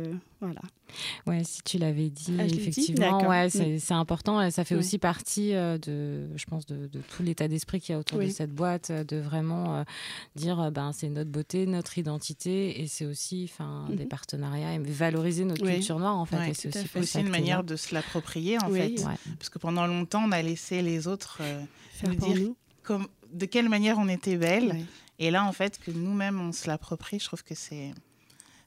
voilà. 0.40 0.60
Ouais, 1.26 1.44
si 1.44 1.62
tu 1.62 1.78
l'avais 1.78 2.08
dit, 2.08 2.34
ah, 2.38 2.44
effectivement, 2.44 3.18
dit 3.18 3.26
ouais, 3.26 3.50
c'est 3.50 3.94
mmh. 3.94 3.98
important. 3.98 4.50
Ça 4.50 4.64
fait 4.64 4.74
aussi 4.74 4.98
partie 4.98 5.54
euh, 5.54 5.76
de, 5.78 6.28
je 6.36 6.44
pense, 6.46 6.66
de, 6.66 6.86
de 6.86 7.00
tout 7.00 7.22
l'état 7.22 7.46
d'esprit 7.46 7.80
qu'il 7.80 7.92
y 7.92 7.96
a 7.96 7.98
autour 7.98 8.18
oui. 8.18 8.28
de 8.28 8.32
cette 8.32 8.52
boîte, 8.52 8.90
de 8.90 9.18
vraiment 9.18 9.76
euh, 9.76 9.84
dire, 10.36 10.72
ben, 10.72 10.92
c'est 10.92 11.08
notre 11.10 11.30
beauté, 11.30 11.66
notre 11.66 11.98
identité, 11.98 12.80
et 12.80 12.86
c'est 12.86 13.04
aussi, 13.04 13.48
enfin, 13.52 13.86
mmh. 13.90 13.96
des 13.96 14.06
partenariats 14.06 14.72
et 14.74 14.78
valoriser 14.78 15.44
notre 15.44 15.64
oui. 15.64 15.74
culture 15.74 15.98
noire, 15.98 16.16
en 16.16 16.24
fait. 16.24 16.36
Ouais, 16.36 16.54
c'est 16.54 16.74
aussi, 16.74 16.98
aussi 16.98 17.20
une 17.20 17.28
manière 17.28 17.62
de 17.62 17.76
se 17.76 17.94
l'approprier, 17.94 18.58
en 18.62 18.70
oui. 18.70 18.96
fait, 18.96 19.04
parce 19.38 19.50
que 19.50 19.58
pendant 19.58 19.86
longtemps, 19.86 20.24
on 20.26 20.32
a 20.32 20.42
laissé 20.42 20.80
les 20.80 21.06
autres 21.06 21.38
euh, 21.42 21.62
Faire 21.92 22.10
nous 22.10 22.16
dire 22.16 22.36
nous. 22.36 22.56
Comme, 22.82 23.08
de 23.32 23.44
quelle 23.44 23.68
manière 23.68 23.98
on 23.98 24.08
était 24.08 24.36
belle, 24.36 24.86
et 25.18 25.30
là, 25.30 25.44
en 25.44 25.52
fait, 25.52 25.78
que 25.78 25.90
nous-mêmes 25.90 26.40
on 26.40 26.52
se 26.52 26.66
l'approprie, 26.66 27.18
je 27.20 27.26
trouve 27.26 27.44
que 27.44 27.54
c'est 27.54 27.92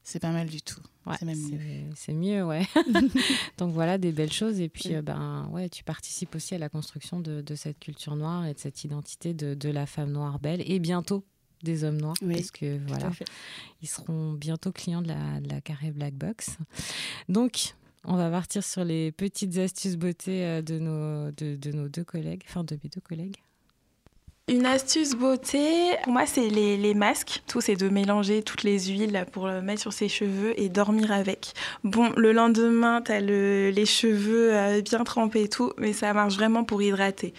c'est 0.03 0.19
pas 0.19 0.31
mal 0.31 0.47
du 0.47 0.61
tout. 0.61 0.81
Ouais, 1.05 1.15
c'est 1.17 1.25
même 1.25 1.39
mieux. 1.39 1.59
C'est 1.95 2.13
mieux, 2.13 2.43
ouais. 2.43 2.65
Donc 3.57 3.73
voilà, 3.73 3.97
des 3.97 4.11
belles 4.11 4.31
choses. 4.31 4.59
Et 4.59 4.69
puis, 4.69 4.95
euh, 4.95 5.01
ben, 5.01 5.47
ouais, 5.51 5.69
tu 5.69 5.83
participes 5.83 6.35
aussi 6.35 6.55
à 6.55 6.57
la 6.57 6.69
construction 6.69 7.19
de, 7.19 7.41
de, 7.41 7.55
cette 7.55 7.79
culture 7.79 8.15
noire 8.15 8.45
et 8.45 8.53
de 8.53 8.59
cette 8.59 8.83
identité 8.83 9.33
de, 9.33 9.53
de, 9.53 9.69
la 9.69 9.85
femme 9.85 10.11
noire 10.11 10.39
belle. 10.39 10.61
Et 10.69 10.79
bientôt 10.79 11.25
des 11.63 11.85
hommes 11.85 11.99
noirs, 11.99 12.15
oui, 12.21 12.35
parce 12.35 12.51
que 12.51 12.79
voilà, 12.87 13.09
ils 13.81 13.87
seront 13.87 14.33
bientôt 14.33 14.73
clients 14.73 15.01
de 15.01 15.07
la, 15.07 15.39
de 15.39 15.49
la 15.49 15.61
carré 15.61 15.91
Black 15.91 16.13
Box. 16.13 16.57
Donc, 17.29 17.75
on 18.03 18.17
va 18.17 18.29
partir 18.29 18.63
sur 18.63 18.83
les 18.83 19.13
petites 19.13 19.57
astuces 19.57 19.95
beauté 19.95 20.43
euh, 20.43 20.61
de 20.61 20.79
nos, 20.79 21.31
de, 21.31 21.55
de 21.55 21.71
nos 21.71 21.87
deux 21.87 22.03
collègues, 22.03 22.43
enfin 22.45 22.65
de 22.65 22.77
mes 22.83 22.89
deux 22.89 23.01
collègues. 23.01 23.37
Une 24.53 24.67
astuce 24.67 25.15
beauté, 25.15 25.95
pour 26.03 26.13
moi, 26.13 26.27
c'est 26.27 26.47
les, 26.47 26.93
masques. 26.93 27.41
Tout, 27.47 27.59
c'est 27.59 27.75
de 27.75 27.89
mélanger 27.89 28.43
toutes 28.43 28.61
les 28.61 28.81
huiles 28.81 29.25
pour 29.31 29.47
le 29.47 29.63
mettre 29.63 29.81
sur 29.81 29.93
ses 29.93 30.07
cheveux 30.07 30.53
et 30.61 30.69
dormir 30.69 31.11
avec. 31.11 31.53
Bon, 31.83 32.11
le 32.17 32.33
lendemain, 32.33 33.01
tu 33.01 33.11
as 33.13 33.19
le, 33.19 33.71
les 33.71 33.87
cheveux 33.87 34.53
euh, 34.53 34.81
bien 34.81 35.03
trempés 35.05 35.45
et 35.45 35.49
tout, 35.49 35.73
mais 35.79 35.91
ça 35.91 36.13
marche 36.13 36.35
vraiment 36.35 36.63
pour 36.63 36.83
hydrater. 36.83 37.33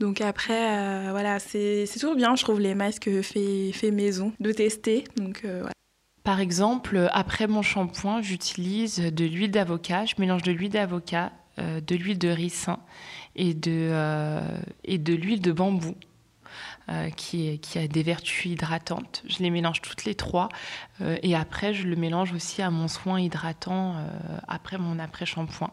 Donc 0.00 0.22
après, 0.22 0.78
euh, 0.78 1.08
voilà, 1.10 1.40
c'est 1.40 1.84
toujours 1.92 2.14
bien, 2.14 2.34
je 2.36 2.42
trouve, 2.42 2.58
les 2.58 2.74
masques 2.74 3.20
faits 3.20 3.74
fait 3.74 3.90
maison, 3.90 4.32
de 4.40 4.50
tester. 4.50 5.04
Donc, 5.18 5.42
euh. 5.44 5.62
Par 6.24 6.40
exemple, 6.40 7.10
après 7.12 7.48
mon 7.48 7.60
shampoing, 7.60 8.22
j'utilise 8.22 8.96
de 9.00 9.24
l'huile 9.26 9.50
d'avocat. 9.50 10.06
Je 10.06 10.14
mélange 10.18 10.42
de 10.42 10.52
l'huile 10.52 10.70
d'avocat, 10.70 11.32
de 11.58 11.94
l'huile 11.94 12.18
de 12.18 12.28
ricin 12.28 12.78
et 13.34 13.52
de, 13.52 13.92
et 14.84 14.96
de 14.96 15.12
l'huile 15.12 15.42
de 15.42 15.52
bambou. 15.52 15.94
Euh, 16.88 17.10
qui, 17.10 17.58
a 17.74 17.88
des 17.88 18.04
vertus 18.04 18.52
hydratantes. 18.52 19.24
Je 19.28 19.38
les 19.40 19.50
mélange 19.50 19.82
toutes 19.82 20.04
les 20.04 20.14
trois 20.14 20.48
euh, 21.00 21.16
et 21.24 21.34
après 21.34 21.74
je 21.74 21.82
le 21.82 21.96
mélange 21.96 22.32
aussi 22.32 22.62
à 22.62 22.70
mon 22.70 22.86
soin 22.86 23.20
hydratant 23.20 23.96
euh, 23.96 24.38
après 24.46 24.78
mon 24.78 25.00
après-shampoing. 25.00 25.72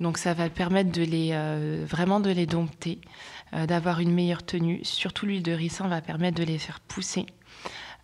Donc 0.00 0.18
ça 0.18 0.34
va 0.34 0.50
permettre 0.50 0.90
de 0.90 1.02
les, 1.02 1.84
vraiment 1.84 2.18
de 2.18 2.30
les 2.30 2.46
dompter, 2.46 3.00
d'avoir 3.52 4.00
une 4.00 4.12
meilleure 4.12 4.42
tenue. 4.42 4.80
Surtout 4.82 5.26
l'huile 5.26 5.44
de 5.44 5.52
ricin 5.52 5.86
va 5.86 6.00
permettre 6.00 6.38
de 6.38 6.44
les 6.44 6.58
faire 6.58 6.80
pousser. 6.80 7.26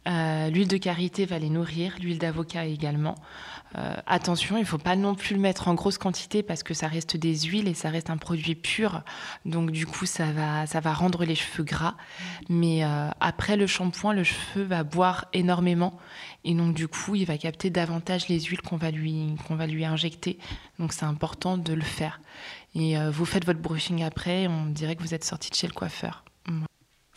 Euh, 0.08 0.48
l'huile 0.48 0.68
de 0.68 0.76
karité 0.78 1.26
va 1.26 1.38
les 1.38 1.50
nourrir, 1.50 1.94
l'huile 2.00 2.18
d'avocat 2.18 2.64
également. 2.64 3.14
Euh, 3.76 3.94
attention, 4.06 4.56
il 4.56 4.60
ne 4.60 4.66
faut 4.66 4.78
pas 4.78 4.96
non 4.96 5.14
plus 5.14 5.34
le 5.34 5.40
mettre 5.40 5.68
en 5.68 5.74
grosse 5.74 5.98
quantité 5.98 6.42
parce 6.42 6.62
que 6.62 6.72
ça 6.72 6.88
reste 6.88 7.16
des 7.16 7.38
huiles 7.40 7.68
et 7.68 7.74
ça 7.74 7.90
reste 7.90 8.08
un 8.08 8.16
produit 8.16 8.54
pur. 8.54 9.02
Donc 9.44 9.70
du 9.70 9.86
coup, 9.86 10.06
ça 10.06 10.32
va, 10.32 10.66
ça 10.66 10.80
va 10.80 10.94
rendre 10.94 11.24
les 11.24 11.34
cheveux 11.34 11.64
gras. 11.64 11.94
Mais 12.48 12.84
euh, 12.84 13.10
après 13.20 13.56
le 13.56 13.66
shampoing, 13.66 14.14
le 14.14 14.24
cheveu 14.24 14.64
va 14.64 14.82
boire 14.82 15.26
énormément. 15.34 15.98
Et 16.44 16.54
donc 16.54 16.74
du 16.74 16.88
coup, 16.88 17.14
il 17.14 17.26
va 17.26 17.36
capter 17.36 17.68
davantage 17.68 18.28
les 18.28 18.40
huiles 18.40 18.62
qu'on 18.62 18.78
va 18.78 18.90
lui, 18.90 19.36
qu'on 19.46 19.56
va 19.56 19.66
lui 19.66 19.84
injecter. 19.84 20.38
Donc 20.78 20.94
c'est 20.94 21.04
important 21.04 21.58
de 21.58 21.74
le 21.74 21.82
faire. 21.82 22.20
Et 22.74 22.96
vous 23.10 23.24
faites 23.24 23.44
votre 23.44 23.60
brushing 23.60 24.04
après, 24.04 24.46
on 24.46 24.66
dirait 24.66 24.94
que 24.94 25.02
vous 25.02 25.14
êtes 25.14 25.24
sorti 25.24 25.50
de 25.50 25.56
chez 25.56 25.66
le 25.66 25.72
coiffeur. 25.72 26.22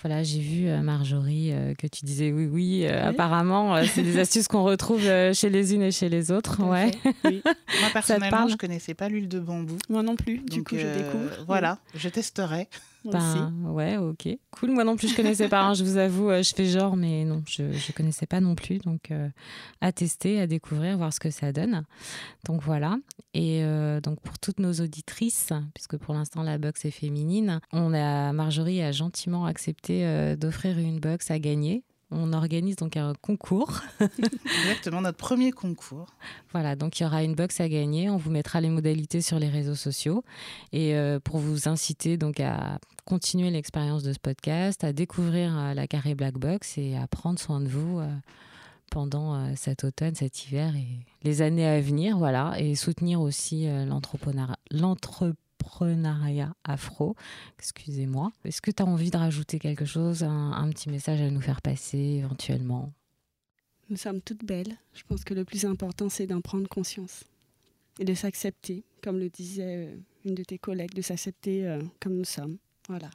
Voilà, 0.01 0.23
j'ai 0.23 0.39
vu 0.39 0.67
euh, 0.67 0.81
Marjorie 0.81 1.51
euh, 1.51 1.75
que 1.75 1.85
tu 1.85 2.05
disais 2.05 2.31
oui, 2.31 2.47
oui. 2.51 2.85
Euh, 2.85 2.89
oui. 2.89 3.07
Apparemment, 3.09 3.75
euh, 3.75 3.83
c'est 3.85 4.01
des 4.01 4.17
astuces 4.19 4.47
qu'on 4.47 4.63
retrouve 4.63 5.05
euh, 5.05 5.31
chez 5.33 5.49
les 5.49 5.75
unes 5.75 5.83
et 5.83 5.91
chez 5.91 6.09
les 6.09 6.31
autres. 6.31 6.63
Ouais. 6.63 6.89
Oui. 7.23 7.41
Moi 7.45 7.89
personnellement, 7.93 8.47
je 8.47 8.55
connaissais 8.55 8.95
pas 8.95 9.09
l'huile 9.09 9.27
de 9.27 9.39
bambou. 9.39 9.77
Moi 9.89 10.01
non 10.01 10.15
plus. 10.15 10.39
Donc, 10.39 10.49
du 10.49 10.63
coup, 10.63 10.75
je 10.75 10.87
découvre. 10.87 11.45
Voilà, 11.45 11.77
oui. 11.93 11.99
je 11.99 12.09
testerai. 12.09 12.67
Ben, 13.03 13.51
ouais, 13.65 13.97
ok. 13.97 14.27
Cool. 14.51 14.71
Moi 14.71 14.83
non 14.83 14.95
plus, 14.95 15.07
je 15.09 15.15
connaissais 15.15 15.49
pas. 15.49 15.63
Hein, 15.63 15.73
je 15.73 15.83
vous 15.83 15.97
avoue, 15.97 16.29
je 16.29 16.53
fais 16.55 16.65
genre, 16.65 16.95
mais 16.95 17.25
non, 17.25 17.41
je 17.47 17.63
ne 17.63 17.93
connaissais 17.95 18.27
pas 18.27 18.39
non 18.39 18.55
plus. 18.55 18.77
Donc, 18.77 19.11
euh, 19.11 19.29
à 19.81 19.91
tester, 19.91 20.39
à 20.39 20.47
découvrir, 20.47 20.97
voir 20.97 21.11
ce 21.11 21.19
que 21.19 21.31
ça 21.31 21.51
donne. 21.51 21.83
Donc, 22.45 22.61
voilà. 22.61 22.97
Et 23.33 23.63
euh, 23.63 24.01
donc, 24.01 24.19
pour 24.19 24.37
toutes 24.37 24.59
nos 24.59 24.73
auditrices, 24.73 25.51
puisque 25.73 25.97
pour 25.97 26.13
l'instant, 26.13 26.43
la 26.43 26.57
box 26.57 26.85
est 26.85 26.91
féminine, 26.91 27.59
on 27.71 27.93
a, 27.93 28.33
Marjorie 28.33 28.81
a 28.81 28.91
gentiment 28.91 29.45
accepté 29.45 30.05
euh, 30.05 30.35
d'offrir 30.35 30.77
une 30.77 30.99
box 30.99 31.31
à 31.31 31.39
gagner 31.39 31.83
on 32.11 32.33
organise 32.33 32.75
donc 32.75 32.97
un 32.97 33.13
concours. 33.21 33.81
Exactement, 34.63 35.01
notre 35.01 35.17
premier 35.17 35.51
concours. 35.51 36.07
Voilà, 36.51 36.75
donc 36.75 36.99
il 36.99 37.03
y 37.03 37.05
aura 37.05 37.23
une 37.23 37.35
box 37.35 37.59
à 37.61 37.69
gagner. 37.69 38.09
On 38.09 38.17
vous 38.17 38.31
mettra 38.31 38.59
les 38.61 38.69
modalités 38.69 39.21
sur 39.21 39.39
les 39.39 39.49
réseaux 39.49 39.75
sociaux 39.75 40.23
et 40.73 40.95
euh, 40.95 41.19
pour 41.19 41.39
vous 41.39 41.69
inciter 41.69 42.17
donc 42.17 42.39
à 42.39 42.79
continuer 43.05 43.49
l'expérience 43.49 44.03
de 44.03 44.13
ce 44.13 44.19
podcast, 44.19 44.83
à 44.83 44.93
découvrir 44.93 45.57
euh, 45.57 45.73
la 45.73 45.87
carré 45.87 46.13
Black 46.13 46.37
Box 46.37 46.77
et 46.77 46.97
à 46.97 47.07
prendre 47.07 47.39
soin 47.39 47.61
de 47.61 47.67
vous. 47.67 47.99
Euh, 47.99 48.07
pendant 48.93 49.55
cet 49.55 49.85
automne, 49.85 50.15
cet 50.15 50.45
hiver 50.45 50.75
et 50.75 50.85
les 51.23 51.41
années 51.41 51.65
à 51.65 51.79
venir, 51.79 52.17
voilà, 52.17 52.55
et 52.59 52.75
soutenir 52.75 53.21
aussi 53.21 53.65
l'entrepreneuriat 53.85 54.57
l'entrepreneuriat 55.61 56.53
afro. 56.63 57.15
Excusez-moi. 57.59 58.31
Est-ce 58.45 58.61
que 58.61 58.71
tu 58.71 58.83
as 58.83 58.85
envie 58.85 59.11
de 59.11 59.17
rajouter 59.17 59.59
quelque 59.59 59.85
chose, 59.85 60.23
un, 60.23 60.51
un, 60.51 60.69
petit 60.69 60.89
message 60.89 61.21
à 61.21 61.29
nous 61.29 61.41
faire 61.41 61.61
passer 61.61 61.97
éventuellement? 61.97 62.93
Nous 63.89 63.97
sommes 63.97 64.21
toutes 64.21 64.45
belles. 64.45 64.77
Je 64.93 65.03
pense 65.03 65.23
que 65.23 65.33
le 65.33 65.43
plus 65.43 65.65
important, 65.65 66.09
c'est 66.09 66.27
d'en 66.27 66.41
prendre 66.41 66.67
conscience 66.67 67.23
et 67.99 68.05
de 68.05 68.13
s'accepter, 68.13 68.83
comme 69.03 69.19
le 69.19 69.29
disait 69.29 69.87
euh, 69.87 69.95
une 70.25 70.35
de 70.35 70.43
tes 70.43 70.57
collègues, 70.57 70.93
de 70.93 71.01
s'accepter 71.01 71.67
euh, 71.67 71.81
comme 71.99 72.15
nous 72.15 72.25
sommes. 72.25 72.57
Voilà. 72.87 73.09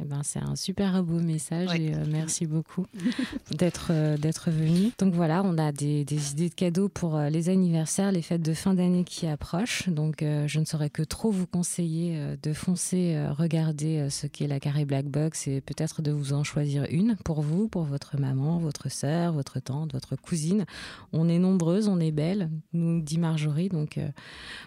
Eh 0.00 0.04
ben, 0.04 0.20
c'est 0.22 0.38
un 0.38 0.56
super 0.56 1.02
beau 1.02 1.20
message 1.20 1.68
et 1.74 1.94
euh, 1.94 2.04
merci 2.08 2.46
beaucoup 2.46 2.86
d'être 3.50 3.88
euh, 3.90 4.16
d'être 4.16 4.50
venu. 4.50 4.92
Donc 4.98 5.14
voilà, 5.14 5.42
on 5.44 5.58
a 5.58 5.72
des, 5.72 6.04
des, 6.04 6.32
idées 6.32 6.48
de 6.48 6.54
cadeaux 6.54 6.88
pour 6.88 7.16
euh, 7.16 7.28
les 7.28 7.48
anniversaires, 7.48 8.12
les 8.12 8.22
fêtes 8.22 8.42
de 8.42 8.54
fin 8.54 8.74
d'année 8.74 9.04
qui 9.04 9.26
approchent. 9.26 9.88
Donc 9.88 10.22
euh, 10.22 10.46
je 10.46 10.60
ne 10.60 10.64
saurais 10.64 10.90
que 10.90 11.02
trop 11.02 11.30
vous 11.30 11.46
conseiller 11.46 12.18
de 12.42 12.52
foncer 12.52 13.16
regarder 13.30 14.08
ce 14.10 14.26
qu'est 14.26 14.46
la 14.46 14.60
carré 14.60 14.84
Black 14.84 15.06
Box 15.06 15.48
et 15.48 15.60
peut-être 15.60 16.02
de 16.02 16.10
vous 16.10 16.32
en 16.32 16.44
choisir 16.44 16.86
une 16.90 17.16
pour 17.16 17.42
vous, 17.42 17.68
pour 17.68 17.84
votre 17.84 18.18
maman, 18.18 18.58
votre 18.58 18.90
sœur, 18.90 19.32
votre 19.32 19.60
tante, 19.60 19.92
votre 19.92 20.16
cousine. 20.16 20.64
On 21.12 21.28
est 21.28 21.38
nombreuses, 21.38 21.88
on 21.88 22.00
est 22.00 22.10
belles, 22.10 22.50
nous 22.72 23.00
dit 23.00 23.18
Marjorie. 23.18 23.68
Donc 23.68 23.98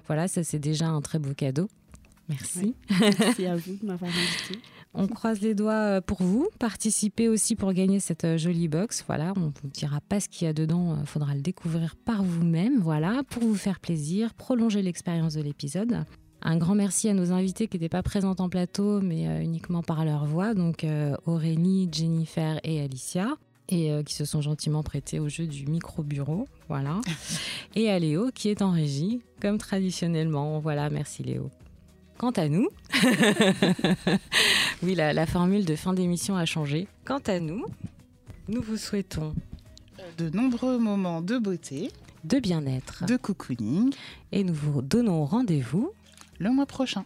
voilà, 0.08 0.28
ça 0.28 0.44
c'est 0.44 0.60
déjà 0.60 0.88
un 0.88 1.02
très 1.02 1.20
beau 1.20 1.34
cadeau. 1.34 1.70
Merci. 2.30 2.76
Merci 2.90 3.46
à 3.46 3.56
vous 3.56 3.76
de 3.82 3.86
m'avoir 3.86 4.12
invité. 4.12 4.60
On 4.96 5.08
croise 5.08 5.42
les 5.42 5.56
doigts 5.56 5.74
euh, 5.74 6.02
pour 6.02 6.22
vous. 6.22 6.48
Participez 6.60 7.28
aussi 7.28 7.56
pour 7.56 7.74
gagner 7.74 8.00
cette 8.00 8.26
euh, 8.26 8.38
jolie 8.38 8.68
box. 8.68 9.04
Voilà, 9.08 9.34
on 9.36 9.40
ne 9.40 9.46
vous 9.46 9.70
dira 9.74 10.00
pas 10.02 10.20
ce 10.20 10.30
qu'il 10.30 10.46
y 10.46 10.50
a 10.50 10.54
dedans. 10.54 10.98
Il 11.00 11.08
faudra 11.08 11.34
le 11.34 11.42
découvrir 11.42 11.96
par 11.96 12.24
vous-même. 12.24 12.80
Voilà, 12.80 13.24
pour 13.30 13.42
vous 13.42 13.56
faire 13.56 13.80
plaisir, 13.80 14.36
prolonger 14.36 14.84
l'expérience 14.84 15.34
de 15.34 15.42
l'épisode. 15.42 16.06
Un 16.44 16.58
grand 16.58 16.76
merci 16.76 17.10
à 17.10 17.14
nos 17.14 17.32
invités 17.32 17.68
qui 17.68 17.78
n'étaient 17.78 17.90
pas 17.90 18.04
présents 18.04 18.36
en 18.38 18.50
plateau, 18.50 19.02
mais 19.02 19.28
euh, 19.28 19.42
uniquement 19.42 19.82
par 19.82 20.06
leur 20.06 20.26
voix. 20.26 20.54
Donc 20.54 20.86
Aurélie, 21.26 21.90
Jennifer 21.92 22.60
et 22.64 22.82
Alicia. 22.82 23.36
Et 23.70 23.90
qui 24.06 24.14
se 24.14 24.26
sont 24.26 24.42
gentiment 24.42 24.84
prêtés 24.84 25.20
au 25.20 25.30
jeu 25.30 25.48
du 25.48 25.66
micro-bureau. 25.68 26.50
Voilà. 26.68 27.00
et 27.76 27.90
à 27.90 27.98
Léo 27.98 28.30
qui 28.36 28.50
est 28.50 28.62
en 28.62 28.72
régie, 28.72 29.22
comme 29.42 29.58
traditionnellement. 29.58 30.60
Voilà, 30.60 30.90
merci 30.90 31.24
Léo. 31.24 31.50
Quant 32.24 32.32
à 32.32 32.48
nous, 32.48 32.70
oui, 34.82 34.96
la, 34.96 35.26
formule 35.26 35.66
de 35.66 35.76
fin 35.76 35.92
d'émission 35.92 36.38
a 36.38 36.46
changé. 36.46 36.88
Quant 37.04 37.20
à 37.28 37.42
nous, 37.42 37.66
nous 38.48 38.62
vous 38.62 38.78
souhaitons 38.78 39.36
de 40.18 40.30
nombreux 40.30 40.78
moments 40.78 41.22
de 41.22 41.38
beauté, 41.38 41.92
de 42.24 42.40
bien-être, 42.40 43.06
de 43.08 43.18
cocooning, 43.18 43.94
et 44.32 44.46
nous 44.46 44.54
vous 44.54 44.82
donnons 44.82 45.26
rendez-vous 45.26 45.92
le 46.40 46.50
mois 46.50 46.66
prochain. 46.66 47.04